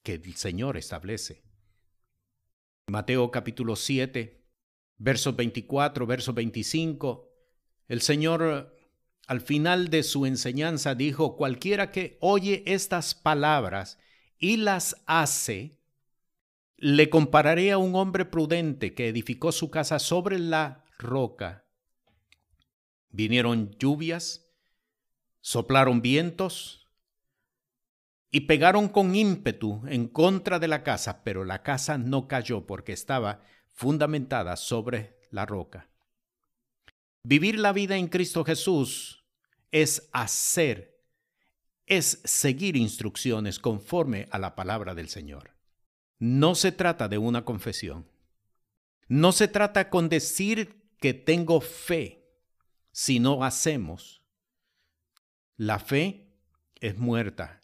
que 0.03 0.13
el 0.13 0.35
Señor 0.35 0.77
establece. 0.77 1.43
Mateo 2.87 3.31
capítulo 3.31 3.75
7, 3.75 4.45
versos 4.97 5.35
24, 5.35 6.05
verso 6.05 6.33
25 6.33 7.34
el 7.87 8.01
Señor 8.01 8.75
al 9.27 9.41
final 9.41 9.89
de 9.89 10.03
su 10.03 10.25
enseñanza 10.25 10.95
dijo, 10.95 11.35
cualquiera 11.35 11.91
que 11.91 12.17
oye 12.21 12.63
estas 12.67 13.15
palabras 13.15 13.97
y 14.37 14.57
las 14.57 15.01
hace, 15.05 15.79
le 16.77 17.09
compararé 17.09 17.71
a 17.71 17.77
un 17.77 17.95
hombre 17.95 18.25
prudente 18.25 18.93
que 18.93 19.07
edificó 19.07 19.51
su 19.51 19.71
casa 19.71 19.99
sobre 19.99 20.37
la 20.37 20.83
roca. 20.99 21.65
Vinieron 23.09 23.71
lluvias, 23.79 24.45
soplaron 25.41 26.01
vientos 26.01 26.87
y 28.29 28.41
pegaron 28.41 28.89
con 28.89 29.15
ímpetu 29.15 29.81
en 29.87 30.07
contra 30.07 30.59
de 30.59 30.67
la 30.67 30.83
casa, 30.83 31.23
pero 31.23 31.45
la 31.45 31.63
casa 31.63 31.97
no 31.97 32.27
cayó 32.27 32.65
porque 32.67 32.91
estaba 32.91 33.41
fundamentada 33.69 34.57
sobre 34.57 35.17
la 35.31 35.45
roca. 35.45 35.89
Vivir 37.27 37.57
la 37.57 37.73
vida 37.73 37.97
en 37.97 38.07
Cristo 38.07 38.45
Jesús 38.45 39.25
es 39.71 40.11
hacer, 40.13 41.03
es 41.87 42.21
seguir 42.23 42.75
instrucciones 42.75 43.57
conforme 43.57 44.27
a 44.29 44.37
la 44.37 44.53
palabra 44.53 44.93
del 44.93 45.09
Señor. 45.09 45.55
No 46.19 46.53
se 46.53 46.71
trata 46.71 47.07
de 47.07 47.17
una 47.17 47.43
confesión. 47.43 48.07
No 49.07 49.31
se 49.31 49.47
trata 49.47 49.89
con 49.89 50.07
decir 50.07 50.91
que 50.99 51.15
tengo 51.15 51.61
fe, 51.61 52.29
si 52.91 53.19
no 53.19 53.43
hacemos. 53.43 54.21
La 55.57 55.79
fe 55.79 56.31
es 56.79 56.95
muerta. 56.95 57.59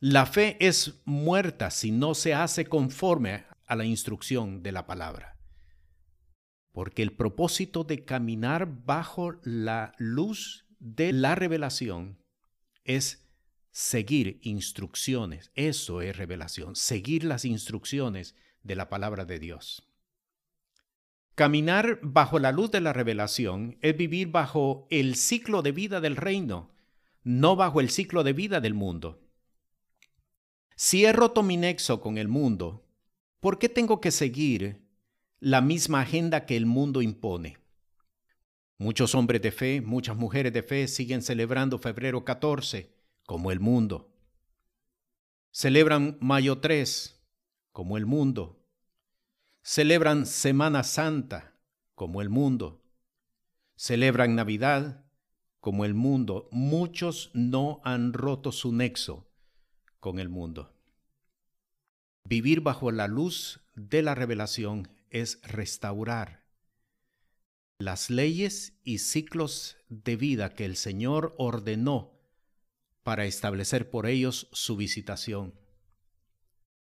La 0.00 0.26
fe 0.26 0.58
es 0.60 1.00
muerta 1.06 1.70
si 1.70 1.92
no 1.92 2.14
se 2.14 2.34
hace 2.34 2.66
conforme 2.66 3.46
a 3.64 3.74
la 3.74 3.86
instrucción 3.86 4.62
de 4.62 4.72
la 4.72 4.86
palabra 4.86 5.31
porque 6.72 7.02
el 7.02 7.12
propósito 7.12 7.84
de 7.84 8.04
caminar 8.04 8.84
bajo 8.84 9.34
la 9.42 9.94
luz 9.98 10.66
de 10.78 11.12
la 11.12 11.34
revelación 11.34 12.18
es 12.84 13.28
seguir 13.70 14.38
instrucciones. 14.42 15.50
Eso 15.54 16.00
es 16.00 16.16
revelación, 16.16 16.74
seguir 16.74 17.24
las 17.24 17.44
instrucciones 17.44 18.34
de 18.62 18.74
la 18.74 18.88
palabra 18.88 19.24
de 19.24 19.38
Dios. 19.38 19.88
Caminar 21.34 21.98
bajo 22.02 22.38
la 22.38 22.52
luz 22.52 22.70
de 22.70 22.80
la 22.80 22.92
revelación 22.92 23.78
es 23.80 23.96
vivir 23.96 24.28
bajo 24.28 24.86
el 24.90 25.14
ciclo 25.14 25.62
de 25.62 25.72
vida 25.72 26.00
del 26.00 26.16
reino, 26.16 26.70
no 27.22 27.56
bajo 27.56 27.80
el 27.80 27.90
ciclo 27.90 28.22
de 28.24 28.32
vida 28.32 28.60
del 28.60 28.74
mundo. 28.74 29.22
Si 30.76 31.04
he 31.04 31.12
roto 31.12 31.42
mi 31.42 31.56
nexo 31.56 32.00
con 32.00 32.18
el 32.18 32.28
mundo, 32.28 32.86
¿por 33.40 33.58
qué 33.58 33.68
tengo 33.68 34.00
que 34.00 34.10
seguir 34.10 34.81
la 35.42 35.60
misma 35.60 36.02
agenda 36.02 36.46
que 36.46 36.56
el 36.56 36.66
mundo 36.66 37.02
impone. 37.02 37.58
Muchos 38.78 39.16
hombres 39.16 39.42
de 39.42 39.50
fe, 39.50 39.80
muchas 39.80 40.16
mujeres 40.16 40.52
de 40.52 40.62
fe 40.62 40.86
siguen 40.86 41.20
celebrando 41.20 41.80
febrero 41.80 42.24
14 42.24 42.94
como 43.26 43.50
el 43.50 43.58
mundo. 43.58 44.14
Celebran 45.50 46.16
mayo 46.20 46.60
3 46.60 47.20
como 47.72 47.96
el 47.96 48.06
mundo. 48.06 48.64
Celebran 49.62 50.26
Semana 50.26 50.84
Santa 50.84 51.56
como 51.96 52.22
el 52.22 52.28
mundo. 52.28 52.80
Celebran 53.74 54.36
Navidad 54.36 55.04
como 55.58 55.84
el 55.84 55.94
mundo. 55.94 56.48
Muchos 56.52 57.32
no 57.34 57.80
han 57.82 58.12
roto 58.12 58.52
su 58.52 58.72
nexo 58.72 59.28
con 59.98 60.20
el 60.20 60.28
mundo. 60.28 60.72
Vivir 62.22 62.60
bajo 62.60 62.92
la 62.92 63.08
luz 63.08 63.58
de 63.74 64.02
la 64.02 64.14
revelación 64.14 65.01
es 65.12 65.40
restaurar 65.42 66.42
las 67.78 68.10
leyes 68.10 68.78
y 68.82 68.98
ciclos 68.98 69.76
de 69.88 70.16
vida 70.16 70.54
que 70.54 70.64
el 70.64 70.76
Señor 70.76 71.34
ordenó 71.36 72.18
para 73.02 73.26
establecer 73.26 73.90
por 73.90 74.06
ellos 74.06 74.48
su 74.52 74.76
visitación. 74.76 75.54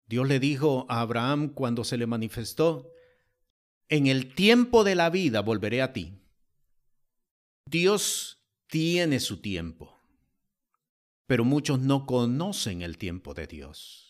Dios 0.07 0.27
le 0.27 0.39
dijo 0.39 0.85
a 0.87 1.01
Abraham 1.01 1.49
cuando 1.49 1.83
se 1.83 1.97
le 1.97 2.05
manifestó, 2.05 2.91
en 3.89 4.07
el 4.07 4.33
tiempo 4.33 4.83
de 4.83 4.95
la 4.95 5.09
vida 5.09 5.41
volveré 5.41 5.81
a 5.81 5.93
ti. 5.93 6.21
Dios 7.65 8.39
tiene 8.67 9.19
su 9.19 9.41
tiempo, 9.41 9.99
pero 11.25 11.43
muchos 11.43 11.79
no 11.79 12.05
conocen 12.05 12.83
el 12.83 12.97
tiempo 12.97 13.33
de 13.33 13.47
Dios 13.47 14.04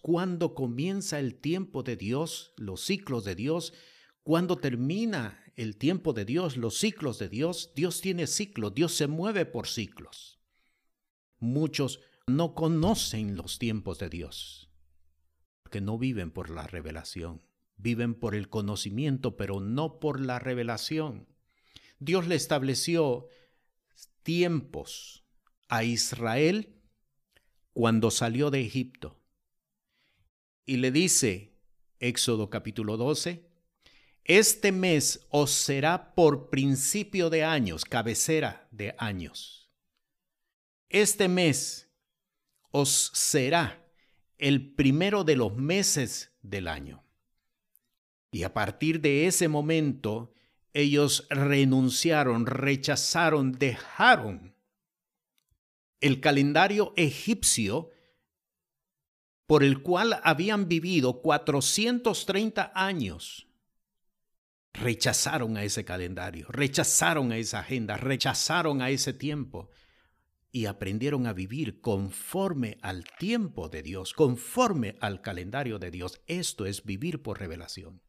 cuándo 0.00 0.54
comienza 0.54 1.18
el 1.18 1.34
tiempo 1.34 1.82
de 1.82 1.96
Dios, 1.96 2.52
los 2.56 2.82
ciclos 2.82 3.24
de 3.24 3.34
Dios, 3.34 3.72
cuándo 4.22 4.56
termina 4.56 5.42
el 5.56 5.76
tiempo 5.76 6.12
de 6.12 6.24
Dios, 6.24 6.56
los 6.56 6.78
ciclos 6.78 7.18
de 7.18 7.28
Dios. 7.28 7.72
Dios 7.74 8.00
tiene 8.00 8.26
ciclos, 8.26 8.74
Dios 8.74 8.94
se 8.94 9.06
mueve 9.06 9.46
por 9.46 9.66
ciclos. 9.66 10.40
Muchos 11.38 12.00
no 12.26 12.54
conocen 12.54 13.36
los 13.36 13.58
tiempos 13.58 13.98
de 13.98 14.08
Dios, 14.08 14.70
porque 15.62 15.80
no 15.80 15.98
viven 15.98 16.30
por 16.30 16.50
la 16.50 16.66
revelación, 16.66 17.42
viven 17.76 18.14
por 18.14 18.34
el 18.34 18.48
conocimiento, 18.48 19.36
pero 19.36 19.60
no 19.60 20.00
por 20.00 20.20
la 20.20 20.38
revelación. 20.38 21.26
Dios 21.98 22.26
le 22.26 22.34
estableció 22.34 23.26
tiempos 24.22 25.24
a 25.68 25.84
Israel 25.84 26.80
cuando 27.72 28.10
salió 28.10 28.50
de 28.50 28.60
Egipto. 28.60 29.19
Y 30.70 30.76
le 30.76 30.92
dice, 30.92 31.52
Éxodo 31.98 32.48
capítulo 32.48 32.96
12, 32.96 33.44
este 34.22 34.70
mes 34.70 35.26
os 35.28 35.50
será 35.50 36.14
por 36.14 36.48
principio 36.48 37.28
de 37.28 37.42
años, 37.42 37.84
cabecera 37.84 38.68
de 38.70 38.94
años. 38.96 39.68
Este 40.88 41.26
mes 41.26 41.90
os 42.70 43.10
será 43.14 43.84
el 44.38 44.72
primero 44.76 45.24
de 45.24 45.34
los 45.34 45.56
meses 45.56 46.30
del 46.40 46.68
año. 46.68 47.02
Y 48.30 48.44
a 48.44 48.54
partir 48.54 49.00
de 49.00 49.26
ese 49.26 49.48
momento, 49.48 50.32
ellos 50.72 51.26
renunciaron, 51.30 52.46
rechazaron, 52.46 53.50
dejaron 53.58 54.54
el 56.00 56.20
calendario 56.20 56.92
egipcio 56.94 57.90
por 59.50 59.64
el 59.64 59.82
cual 59.82 60.20
habían 60.22 60.68
vivido 60.68 61.22
430 61.22 62.70
años. 62.72 63.48
Rechazaron 64.72 65.56
a 65.56 65.64
ese 65.64 65.84
calendario, 65.84 66.46
rechazaron 66.50 67.32
a 67.32 67.36
esa 67.36 67.58
agenda, 67.58 67.96
rechazaron 67.96 68.80
a 68.80 68.90
ese 68.90 69.12
tiempo 69.12 69.68
y 70.52 70.66
aprendieron 70.66 71.26
a 71.26 71.32
vivir 71.32 71.80
conforme 71.80 72.78
al 72.80 73.02
tiempo 73.18 73.68
de 73.68 73.82
Dios, 73.82 74.12
conforme 74.12 74.96
al 75.00 75.20
calendario 75.20 75.80
de 75.80 75.90
Dios. 75.90 76.20
Esto 76.28 76.64
es 76.64 76.84
vivir 76.84 77.20
por 77.20 77.40
revelación. 77.40 78.00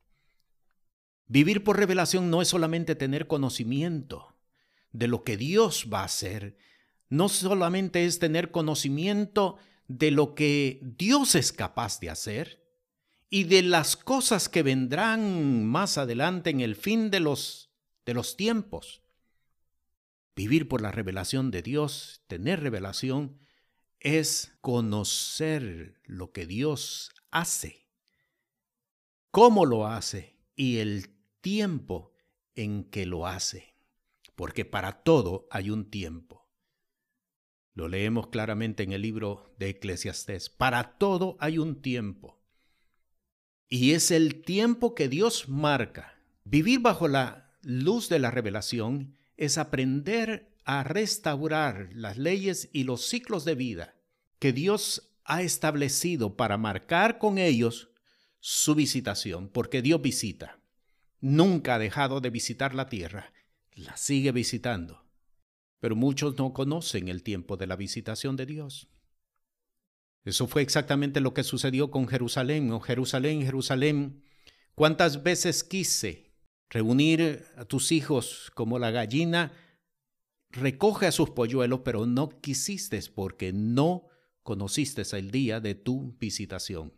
Vivir 1.25 1.63
por 1.63 1.75
revelación 1.75 2.29
no 2.29 2.43
es 2.43 2.49
solamente 2.49 2.93
tener 2.93 3.25
conocimiento 3.25 4.37
de 4.91 5.07
lo 5.07 5.23
que 5.23 5.37
Dios 5.37 5.89
va 5.91 6.01
a 6.01 6.05
hacer, 6.05 6.55
no 7.09 7.29
solamente 7.29 8.05
es 8.05 8.19
tener 8.19 8.51
conocimiento 8.51 9.55
de 9.55 9.70
lo 10.11 10.35
que 10.35 10.79
Dios 10.81 11.35
es 11.35 11.51
capaz 11.51 11.99
de 11.99 12.09
hacer 12.09 12.61
y 13.29 13.45
de 13.45 13.61
las 13.61 13.95
cosas 13.95 14.49
que 14.49 14.61
vendrán 14.61 15.65
más 15.65 15.97
adelante 15.97 16.49
en 16.49 16.59
el 16.59 16.75
fin 16.75 17.09
de 17.09 17.19
los, 17.21 17.71
de 18.05 18.13
los 18.13 18.35
tiempos. 18.35 19.01
Vivir 20.35 20.67
por 20.67 20.81
la 20.81 20.91
revelación 20.91 21.49
de 21.51 21.61
Dios, 21.61 22.23
tener 22.27 22.61
revelación, 22.61 23.37
es 24.01 24.53
conocer 24.61 26.01
lo 26.03 26.31
que 26.31 26.45
Dios 26.45 27.11
hace, 27.29 27.87
cómo 29.29 29.65
lo 29.65 29.87
hace 29.87 30.37
y 30.55 30.77
el 30.77 31.15
tiempo 31.39 32.11
en 32.55 32.83
que 32.83 33.05
lo 33.05 33.27
hace, 33.27 33.75
porque 34.35 34.65
para 34.65 35.03
todo 35.03 35.47
hay 35.51 35.69
un 35.69 35.89
tiempo. 35.89 36.40
Lo 37.73 37.87
leemos 37.87 38.27
claramente 38.27 38.83
en 38.83 38.91
el 38.91 39.01
libro 39.01 39.53
de 39.57 39.69
Eclesiastés. 39.69 40.49
Para 40.49 40.97
todo 40.97 41.37
hay 41.39 41.57
un 41.57 41.81
tiempo. 41.81 42.37
Y 43.69 43.91
es 43.91 44.11
el 44.11 44.43
tiempo 44.43 44.93
que 44.93 45.07
Dios 45.07 45.47
marca. 45.47 46.19
Vivir 46.43 46.79
bajo 46.79 47.07
la 47.07 47.53
luz 47.61 48.09
de 48.09 48.19
la 48.19 48.31
revelación 48.31 49.15
es 49.37 49.57
aprender 49.57 50.53
a 50.65 50.83
restaurar 50.83 51.89
las 51.93 52.17
leyes 52.17 52.69
y 52.73 52.83
los 52.83 53.07
ciclos 53.07 53.45
de 53.45 53.55
vida 53.55 53.95
que 54.39 54.51
Dios 54.51 55.13
ha 55.23 55.41
establecido 55.41 56.35
para 56.35 56.57
marcar 56.57 57.17
con 57.19 57.37
ellos 57.37 57.89
su 58.39 58.75
visitación, 58.75 59.49
porque 59.49 59.81
Dios 59.81 60.01
visita. 60.01 60.59
Nunca 61.21 61.75
ha 61.75 61.79
dejado 61.79 62.19
de 62.19 62.31
visitar 62.31 62.73
la 62.73 62.89
tierra, 62.89 63.31
la 63.75 63.95
sigue 63.95 64.31
visitando 64.31 65.00
pero 65.81 65.95
muchos 65.95 66.37
no 66.37 66.53
conocen 66.53 67.09
el 67.09 67.23
tiempo 67.23 67.57
de 67.57 67.67
la 67.67 67.75
visitación 67.75 68.37
de 68.37 68.45
Dios. 68.45 68.87
Eso 70.23 70.47
fue 70.47 70.61
exactamente 70.61 71.19
lo 71.19 71.33
que 71.33 71.43
sucedió 71.43 71.89
con 71.89 72.07
Jerusalén. 72.07 72.71
Oh 72.71 72.79
Jerusalén, 72.79 73.41
Jerusalén, 73.41 74.23
cuántas 74.75 75.23
veces 75.23 75.63
quise 75.63 76.31
reunir 76.69 77.45
a 77.57 77.65
tus 77.65 77.91
hijos 77.91 78.51
como 78.53 78.77
la 78.77 78.91
gallina 78.91 79.51
recoge 80.51 81.07
a 81.07 81.11
sus 81.11 81.31
polluelos, 81.31 81.81
pero 81.83 82.05
no 82.05 82.29
quisiste 82.29 83.01
porque 83.15 83.51
no 83.51 84.07
conociste 84.43 85.01
el 85.17 85.31
día 85.31 85.59
de 85.59 85.73
tu 85.73 86.15
visitación. 86.19 86.93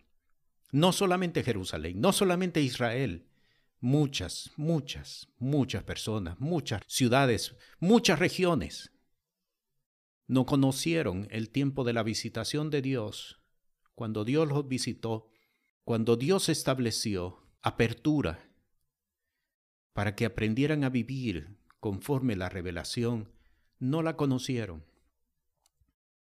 No 0.73 0.91
solamente 0.91 1.43
Jerusalén, 1.43 2.01
no 2.01 2.11
solamente 2.11 2.61
Israel, 2.61 3.29
muchas, 3.83 4.49
muchas, 4.55 5.27
muchas 5.39 5.83
personas, 5.83 6.39
muchas 6.39 6.81
ciudades, 6.87 7.57
muchas 7.81 8.17
regiones 8.17 8.93
no 10.25 10.45
conocieron 10.45 11.27
el 11.31 11.49
tiempo 11.49 11.83
de 11.83 11.91
la 11.91 12.01
visitación 12.01 12.69
de 12.69 12.81
Dios, 12.81 13.41
cuando 13.93 14.23
Dios 14.23 14.47
los 14.47 14.65
visitó, 14.69 15.27
cuando 15.83 16.15
Dios 16.15 16.47
estableció 16.47 17.45
apertura 17.61 18.49
para 19.91 20.15
que 20.15 20.25
aprendieran 20.25 20.85
a 20.85 20.89
vivir 20.89 21.57
conforme 21.81 22.37
la 22.37 22.47
revelación, 22.47 23.33
no 23.79 24.01
la 24.01 24.15
conocieron. 24.15 24.85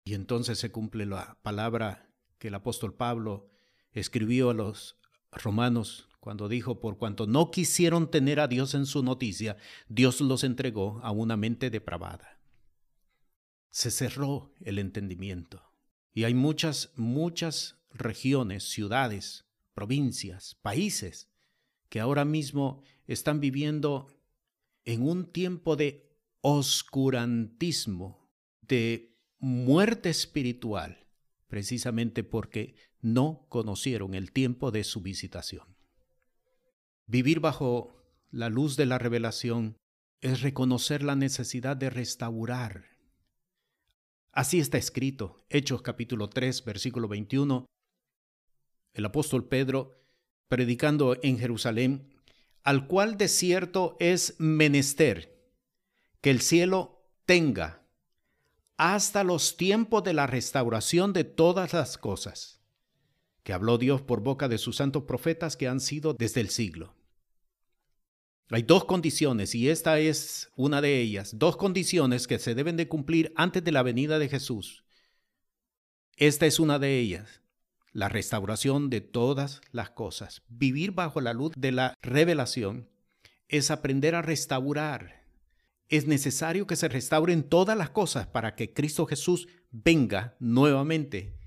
Y 0.03 0.14
entonces 0.14 0.59
se 0.59 0.73
cumple 0.73 1.05
la 1.05 1.38
palabra 1.42 2.11
que 2.38 2.49
el 2.49 2.55
apóstol 2.55 2.94
Pablo 2.94 3.51
escribió 3.92 4.49
a 4.49 4.55
los 4.55 4.99
romanos 5.31 6.10
cuando 6.20 6.48
dijo, 6.48 6.80
por 6.80 6.98
cuanto 6.98 7.26
no 7.26 7.50
quisieron 7.50 8.11
tener 8.11 8.40
a 8.40 8.46
Dios 8.46 8.74
en 8.74 8.87
su 8.87 9.02
noticia, 9.02 9.56
Dios 9.88 10.20
los 10.20 10.44
entregó 10.44 11.00
a 11.02 11.11
una 11.11 11.37
mente 11.37 11.70
depravada. 11.70 12.38
Se 13.70 13.90
cerró 13.90 14.52
el 14.61 14.78
entendimiento. 14.78 15.62
Y 16.12 16.24
hay 16.24 16.35
muchas, 16.35 16.92
muchas 16.96 17.78
regiones, 17.90 18.64
ciudades, 18.64 19.46
provincias, 19.74 20.56
países 20.56 21.30
que 21.88 22.00
ahora 22.00 22.24
mismo 22.24 22.83
están 23.06 23.40
viviendo 23.40 24.09
en 24.85 25.02
un 25.02 25.33
tiempo 25.33 25.76
de 25.76 26.11
oscurantismo, 26.42 28.30
de 28.61 29.16
muerte 29.38 30.11
espiritual, 30.11 31.06
precisamente 31.48 32.24
porque 32.24 32.76
no 33.00 33.46
conocieron 33.48 34.14
el 34.14 34.33
tiempo 34.33 34.70
de 34.70 34.85
su 34.85 35.00
visitación. 35.00 35.69
Vivir 37.11 37.40
bajo 37.40 37.92
la 38.31 38.49
luz 38.49 38.77
de 38.77 38.87
la 38.87 38.96
revelación 38.96 39.77
es 40.20 40.42
reconocer 40.42 41.03
la 41.03 41.16
necesidad 41.16 41.77
de 41.77 41.90
restaurar. 41.90 42.85
Así 44.31 44.61
está 44.61 44.79
escrito, 44.79 45.44
Hechos 45.49 45.83
capítulo 45.83 46.31
3, 46.31 46.64
versículo 46.64 47.09
21. 47.09 47.66
El 48.94 49.05
apóstol 49.05 49.49
Pedro, 49.49 50.05
predicando 50.46 51.16
en 51.25 51.37
Jerusalén, 51.40 52.14
al 52.62 52.87
cual 52.87 53.18
de 53.18 53.27
cierto 53.27 53.96
es 53.99 54.37
menester 54.38 55.51
que 56.20 56.31
el 56.31 56.40
cielo 56.40 57.11
tenga 57.25 57.88
hasta 58.77 59.25
los 59.25 59.57
tiempos 59.57 60.05
de 60.05 60.12
la 60.12 60.29
restauración 60.29 61.12
de 61.12 61.25
todas 61.25 61.73
las 61.73 61.99
cosas, 61.99 62.61
que 63.42 63.53
habló 63.53 63.79
Dios 63.79 64.01
por 64.01 64.20
boca 64.20 64.46
de 64.46 64.59
sus 64.59 64.77
santos 64.77 65.03
profetas 65.03 65.57
que 65.57 65.66
han 65.66 65.81
sido 65.81 66.14
desde 66.14 66.40
el 66.40 66.51
siglo. 66.51 66.99
Hay 68.50 68.62
dos 68.62 68.84
condiciones, 68.84 69.54
y 69.54 69.68
esta 69.68 70.00
es 70.00 70.50
una 70.56 70.80
de 70.80 71.00
ellas, 71.00 71.38
dos 71.38 71.56
condiciones 71.56 72.26
que 72.26 72.40
se 72.40 72.56
deben 72.56 72.76
de 72.76 72.88
cumplir 72.88 73.32
antes 73.36 73.62
de 73.62 73.70
la 73.70 73.84
venida 73.84 74.18
de 74.18 74.28
Jesús. 74.28 74.84
Esta 76.16 76.46
es 76.46 76.58
una 76.58 76.80
de 76.80 76.98
ellas, 76.98 77.42
la 77.92 78.08
restauración 78.08 78.90
de 78.90 79.00
todas 79.00 79.60
las 79.70 79.90
cosas. 79.90 80.42
Vivir 80.48 80.90
bajo 80.90 81.20
la 81.20 81.32
luz 81.32 81.52
de 81.56 81.70
la 81.70 81.94
revelación 82.02 82.88
es 83.46 83.70
aprender 83.70 84.16
a 84.16 84.22
restaurar. 84.22 85.24
Es 85.88 86.08
necesario 86.08 86.66
que 86.66 86.76
se 86.76 86.88
restauren 86.88 87.44
todas 87.44 87.78
las 87.78 87.90
cosas 87.90 88.26
para 88.26 88.56
que 88.56 88.72
Cristo 88.72 89.06
Jesús 89.06 89.46
venga 89.70 90.36
nuevamente 90.40 91.38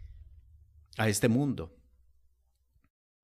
a 0.98 1.10
este 1.10 1.28
mundo. 1.28 1.73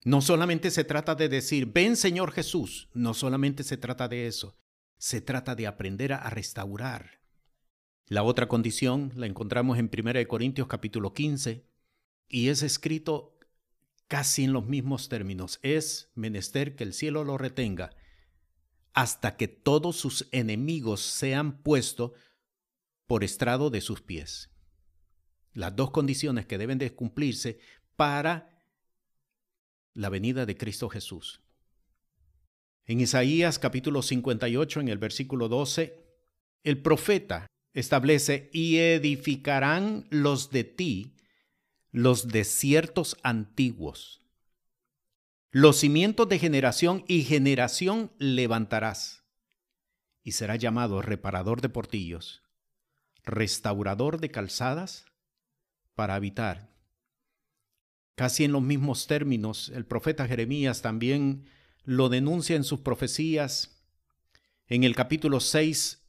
No 0.03 0.21
solamente 0.21 0.71
se 0.71 0.83
trata 0.83 1.15
de 1.15 1.27
decir, 1.27 1.71
ven 1.73 1.95
Señor 1.95 2.31
Jesús, 2.31 2.89
no 2.93 3.13
solamente 3.13 3.63
se 3.63 3.77
trata 3.77 4.07
de 4.07 4.27
eso, 4.27 4.55
se 4.97 5.19
trata 5.19 5.55
de 5.55 5.67
aprender 5.67 6.13
a 6.13 6.29
restaurar. 6.29 7.19
La 8.07 8.23
otra 8.23 8.47
condición 8.47 9.11
la 9.15 9.27
encontramos 9.27 9.77
en 9.77 9.89
1 9.93 10.27
Corintios 10.27 10.67
capítulo 10.67 11.13
15 11.13 11.65
y 12.29 12.47
es 12.47 12.63
escrito 12.63 13.37
casi 14.07 14.45
en 14.45 14.53
los 14.53 14.65
mismos 14.65 15.09
términos. 15.09 15.59
Es 15.63 16.11
menester 16.15 16.75
que 16.75 16.83
el 16.83 16.93
cielo 16.93 17.23
lo 17.23 17.37
retenga 17.37 17.91
hasta 18.93 19.37
que 19.37 19.47
todos 19.47 19.97
sus 19.97 20.27
enemigos 20.31 21.01
sean 21.01 21.61
puestos 21.61 22.13
por 23.05 23.23
estrado 23.23 23.69
de 23.69 23.81
sus 23.81 24.01
pies. 24.01 24.49
Las 25.53 25.75
dos 25.75 25.91
condiciones 25.91 26.45
que 26.45 26.57
deben 26.57 26.77
de 26.77 26.93
cumplirse 26.93 27.59
para 27.95 28.58
la 29.93 30.09
venida 30.09 30.45
de 30.45 30.57
Cristo 30.57 30.89
Jesús. 30.89 31.41
En 32.85 32.99
Isaías 32.99 33.59
capítulo 33.59 34.01
58, 34.01 34.79
en 34.79 34.87
el 34.87 34.97
versículo 34.97 35.47
12, 35.47 36.05
el 36.63 36.81
profeta 36.81 37.47
establece, 37.73 38.49
y 38.53 38.77
edificarán 38.77 40.07
los 40.09 40.51
de 40.51 40.63
ti 40.63 41.15
los 41.91 42.27
desiertos 42.27 43.17
antiguos. 43.23 44.21
Los 45.51 45.77
cimientos 45.77 46.29
de 46.29 46.39
generación 46.39 47.03
y 47.07 47.23
generación 47.23 48.11
levantarás, 48.19 49.23
y 50.23 50.33
será 50.33 50.55
llamado 50.55 51.01
reparador 51.01 51.61
de 51.61 51.69
portillos, 51.69 52.43
restaurador 53.23 54.19
de 54.19 54.29
calzadas, 54.29 55.05
para 55.95 56.15
habitar. 56.15 56.68
Casi 58.19 58.43
en 58.43 58.51
los 58.51 58.61
mismos 58.61 59.07
términos, 59.07 59.71
el 59.73 59.85
profeta 59.85 60.27
Jeremías 60.27 60.81
también 60.81 61.45
lo 61.85 62.09
denuncia 62.09 62.57
en 62.57 62.65
sus 62.65 62.81
profecías. 62.81 63.81
En 64.67 64.83
el 64.83 64.93
capítulo 64.93 65.39
6, 65.39 66.05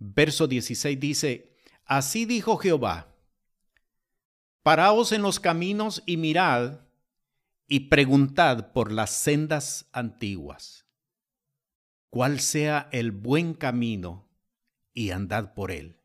verso 0.00 0.48
16 0.48 0.98
dice, 0.98 1.56
Así 1.84 2.24
dijo 2.24 2.56
Jehová, 2.56 3.14
Paraos 4.64 5.12
en 5.12 5.22
los 5.22 5.38
caminos 5.38 6.02
y 6.06 6.16
mirad 6.16 6.80
y 7.68 7.88
preguntad 7.88 8.72
por 8.72 8.90
las 8.90 9.10
sendas 9.10 9.86
antiguas, 9.92 10.86
cuál 12.10 12.40
sea 12.40 12.88
el 12.90 13.12
buen 13.12 13.54
camino 13.54 14.28
y 14.92 15.10
andad 15.10 15.54
por 15.54 15.70
él, 15.70 16.00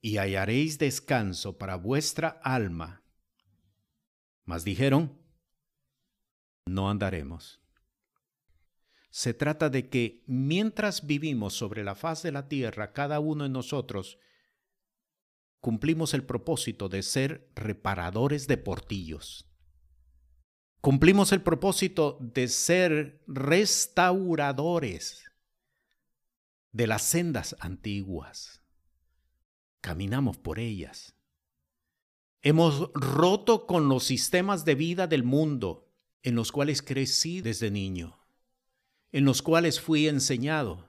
y 0.00 0.16
hallaréis 0.16 0.78
descanso 0.78 1.58
para 1.58 1.76
vuestra 1.76 2.40
alma. 2.42 3.02
Mas 4.46 4.64
dijeron, 4.64 5.20
no 6.64 6.88
andaremos. 6.88 7.60
Se 9.10 9.34
trata 9.34 9.68
de 9.70 9.88
que 9.88 10.24
mientras 10.26 11.06
vivimos 11.06 11.54
sobre 11.54 11.84
la 11.84 11.94
faz 11.94 12.22
de 12.22 12.32
la 12.32 12.48
tierra, 12.48 12.92
cada 12.92 13.20
uno 13.20 13.44
de 13.44 13.50
nosotros 13.50 14.18
cumplimos 15.60 16.14
el 16.14 16.24
propósito 16.24 16.88
de 16.88 17.02
ser 17.02 17.50
reparadores 17.56 18.46
de 18.46 18.56
portillos. 18.56 19.50
Cumplimos 20.80 21.32
el 21.32 21.42
propósito 21.42 22.18
de 22.20 22.46
ser 22.46 23.24
restauradores 23.26 25.24
de 26.70 26.86
las 26.86 27.02
sendas 27.02 27.56
antiguas. 27.58 28.62
Caminamos 29.80 30.36
por 30.36 30.60
ellas. 30.60 31.15
Hemos 32.48 32.92
roto 32.94 33.66
con 33.66 33.88
los 33.88 34.04
sistemas 34.04 34.64
de 34.64 34.76
vida 34.76 35.08
del 35.08 35.24
mundo 35.24 35.88
en 36.22 36.36
los 36.36 36.52
cuales 36.52 36.80
crecí 36.80 37.40
desde 37.40 37.72
niño, 37.72 38.20
en 39.10 39.24
los 39.24 39.42
cuales 39.42 39.80
fui 39.80 40.06
enseñado, 40.06 40.88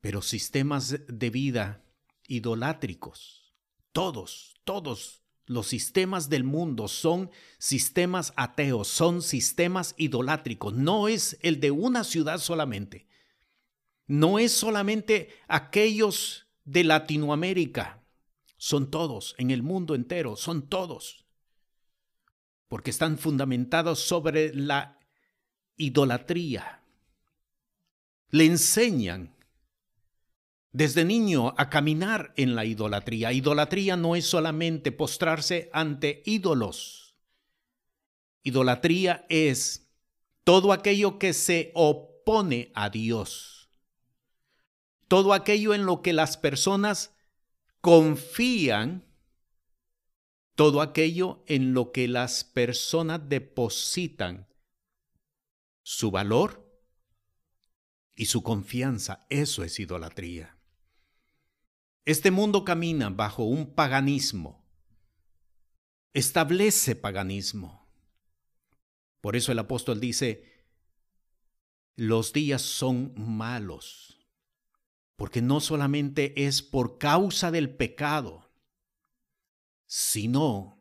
pero 0.00 0.22
sistemas 0.22 0.98
de 1.08 1.28
vida 1.28 1.84
idolátricos. 2.26 3.52
Todos, 3.92 4.54
todos 4.64 5.24
los 5.44 5.66
sistemas 5.66 6.30
del 6.30 6.42
mundo 6.42 6.88
son 6.88 7.30
sistemas 7.58 8.32
ateos, 8.34 8.88
son 8.88 9.20
sistemas 9.20 9.94
idolátricos. 9.98 10.72
No 10.72 11.08
es 11.08 11.36
el 11.42 11.60
de 11.60 11.70
una 11.70 12.02
ciudad 12.02 12.38
solamente. 12.38 13.06
No 14.06 14.38
es 14.38 14.52
solamente 14.52 15.28
aquellos 15.48 16.46
de 16.64 16.84
Latinoamérica. 16.84 17.97
Son 18.58 18.90
todos, 18.90 19.36
en 19.38 19.52
el 19.52 19.62
mundo 19.62 19.94
entero, 19.94 20.36
son 20.36 20.68
todos. 20.68 21.24
Porque 22.66 22.90
están 22.90 23.16
fundamentados 23.16 24.00
sobre 24.00 24.52
la 24.52 24.98
idolatría. 25.76 26.82
Le 28.30 28.44
enseñan 28.44 29.36
desde 30.72 31.04
niño 31.04 31.54
a 31.56 31.70
caminar 31.70 32.34
en 32.36 32.54
la 32.56 32.64
idolatría. 32.64 33.32
Idolatría 33.32 33.96
no 33.96 34.16
es 34.16 34.26
solamente 34.26 34.92
postrarse 34.92 35.70
ante 35.72 36.22
ídolos. 36.26 37.14
Idolatría 38.42 39.24
es 39.28 39.88
todo 40.42 40.72
aquello 40.72 41.18
que 41.18 41.32
se 41.32 41.70
opone 41.74 42.72
a 42.74 42.90
Dios. 42.90 43.70
Todo 45.06 45.32
aquello 45.32 45.74
en 45.74 45.86
lo 45.86 46.02
que 46.02 46.12
las 46.12 46.36
personas 46.36 47.14
confían. 47.80 49.04
Todo 50.54 50.80
aquello 50.82 51.44
en 51.46 51.72
lo 51.72 51.92
que 51.92 52.08
las 52.08 52.42
personas 52.42 53.28
depositan 53.28 54.48
su 55.84 56.10
valor 56.10 56.68
y 58.16 58.26
su 58.26 58.42
confianza. 58.42 59.24
Eso 59.30 59.62
es 59.62 59.78
idolatría. 59.78 60.58
Este 62.04 62.30
mundo 62.30 62.64
camina 62.64 63.10
bajo 63.10 63.44
un 63.44 63.74
paganismo, 63.74 64.64
establece 66.14 66.96
paganismo. 66.96 67.86
Por 69.20 69.36
eso 69.36 69.52
el 69.52 69.58
apóstol 69.58 70.00
dice, 70.00 70.66
los 71.96 72.32
días 72.32 72.62
son 72.62 73.12
malos, 73.16 74.17
porque 75.18 75.42
no 75.42 75.58
solamente 75.58 76.46
es 76.46 76.62
por 76.62 76.96
causa 76.96 77.50
del 77.50 77.70
pecado, 77.70 78.52
sino 79.84 80.80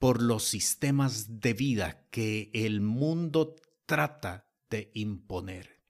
por 0.00 0.20
los 0.20 0.42
sistemas 0.42 1.38
de 1.38 1.54
vida 1.54 2.08
que 2.10 2.50
el 2.54 2.80
mundo 2.80 3.54
trata 3.86 4.48
de 4.68 4.90
imponer. 4.94 5.80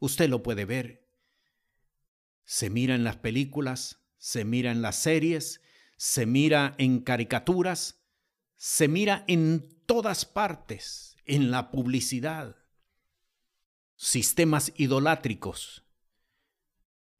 Usted 0.00 0.30
lo 0.30 0.42
puede 0.42 0.64
ver. 0.64 1.06
Se 2.46 2.70
mira 2.70 2.94
en 2.94 3.04
las 3.04 3.18
películas, 3.18 4.00
se 4.16 4.46
mira 4.46 4.70
en 4.72 4.80
las 4.80 4.96
series, 4.96 5.60
se 5.98 6.24
mira 6.24 6.76
en 6.78 7.00
caricaturas, 7.00 8.00
se 8.56 8.88
mira 8.88 9.26
en 9.28 9.68
todas 9.84 10.24
partes, 10.24 11.14
en 11.26 11.50
la 11.50 11.70
publicidad. 11.70 12.56
Sistemas 13.96 14.72
idolátricos 14.76 15.84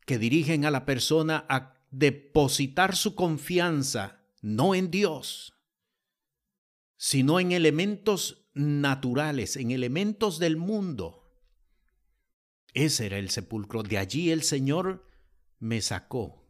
que 0.09 0.19
dirigen 0.19 0.65
a 0.65 0.71
la 0.71 0.87
persona 0.87 1.45
a 1.51 1.75
depositar 1.91 2.97
su 2.97 3.15
confianza 3.15 4.23
no 4.41 4.75
en 4.75 4.91
Dios, 4.91 5.53
sino 6.97 7.41
en 7.41 7.53
elementos 7.53 8.49
naturales, 8.55 9.57
en 9.57 9.71
elementos 9.71 10.39
del 10.39 10.57
mundo. 10.57 11.31
Ese 12.73 13.05
era 13.05 13.19
el 13.19 13.29
sepulcro. 13.29 13.83
De 13.83 13.99
allí 13.99 14.31
el 14.31 14.45
Señor 14.45 15.07
me 15.59 15.83
sacó 15.83 16.43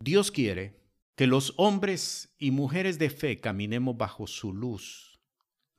Dios 0.00 0.32
quiere 0.32 0.82
que 1.14 1.28
los 1.28 1.54
hombres 1.56 2.34
y 2.36 2.50
mujeres 2.50 2.98
de 2.98 3.10
fe 3.10 3.38
caminemos 3.38 3.96
bajo 3.96 4.26
su 4.26 4.52
luz, 4.52 5.20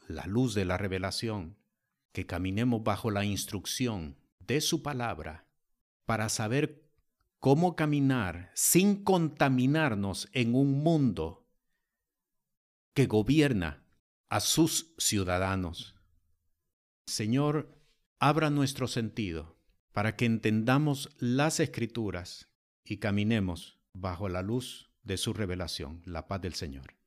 la 0.08 0.26
luz 0.26 0.54
de 0.54 0.64
la 0.64 0.78
revelación, 0.78 1.58
que 2.14 2.26
caminemos 2.26 2.82
bajo 2.82 3.12
la 3.12 3.26
instrucción 3.26 4.16
de 4.40 4.62
su 4.62 4.82
palabra 4.82 5.51
para 6.12 6.28
saber 6.28 6.92
cómo 7.40 7.78
caminar 7.78 8.52
sin 8.54 9.02
contaminarnos 9.02 10.28
en 10.34 10.56
un 10.56 10.84
mundo 10.84 11.48
que 12.94 13.06
gobierna 13.06 13.86
a 14.28 14.42
sus 14.42 14.94
ciudadanos. 14.98 15.96
Señor, 17.08 17.82
abra 18.20 18.50
nuestro 18.50 18.90
sentido 18.90 19.56
para 19.94 20.18
que 20.18 20.26
entendamos 20.26 21.16
las 21.18 21.62
escrituras 21.62 22.50
y 22.84 22.98
caminemos 22.98 23.80
bajo 23.94 24.28
la 24.28 24.42
luz 24.42 24.92
de 25.04 25.16
su 25.16 25.32
revelación. 25.32 26.02
La 26.04 26.28
paz 26.28 26.42
del 26.42 26.56
Señor. 26.56 27.01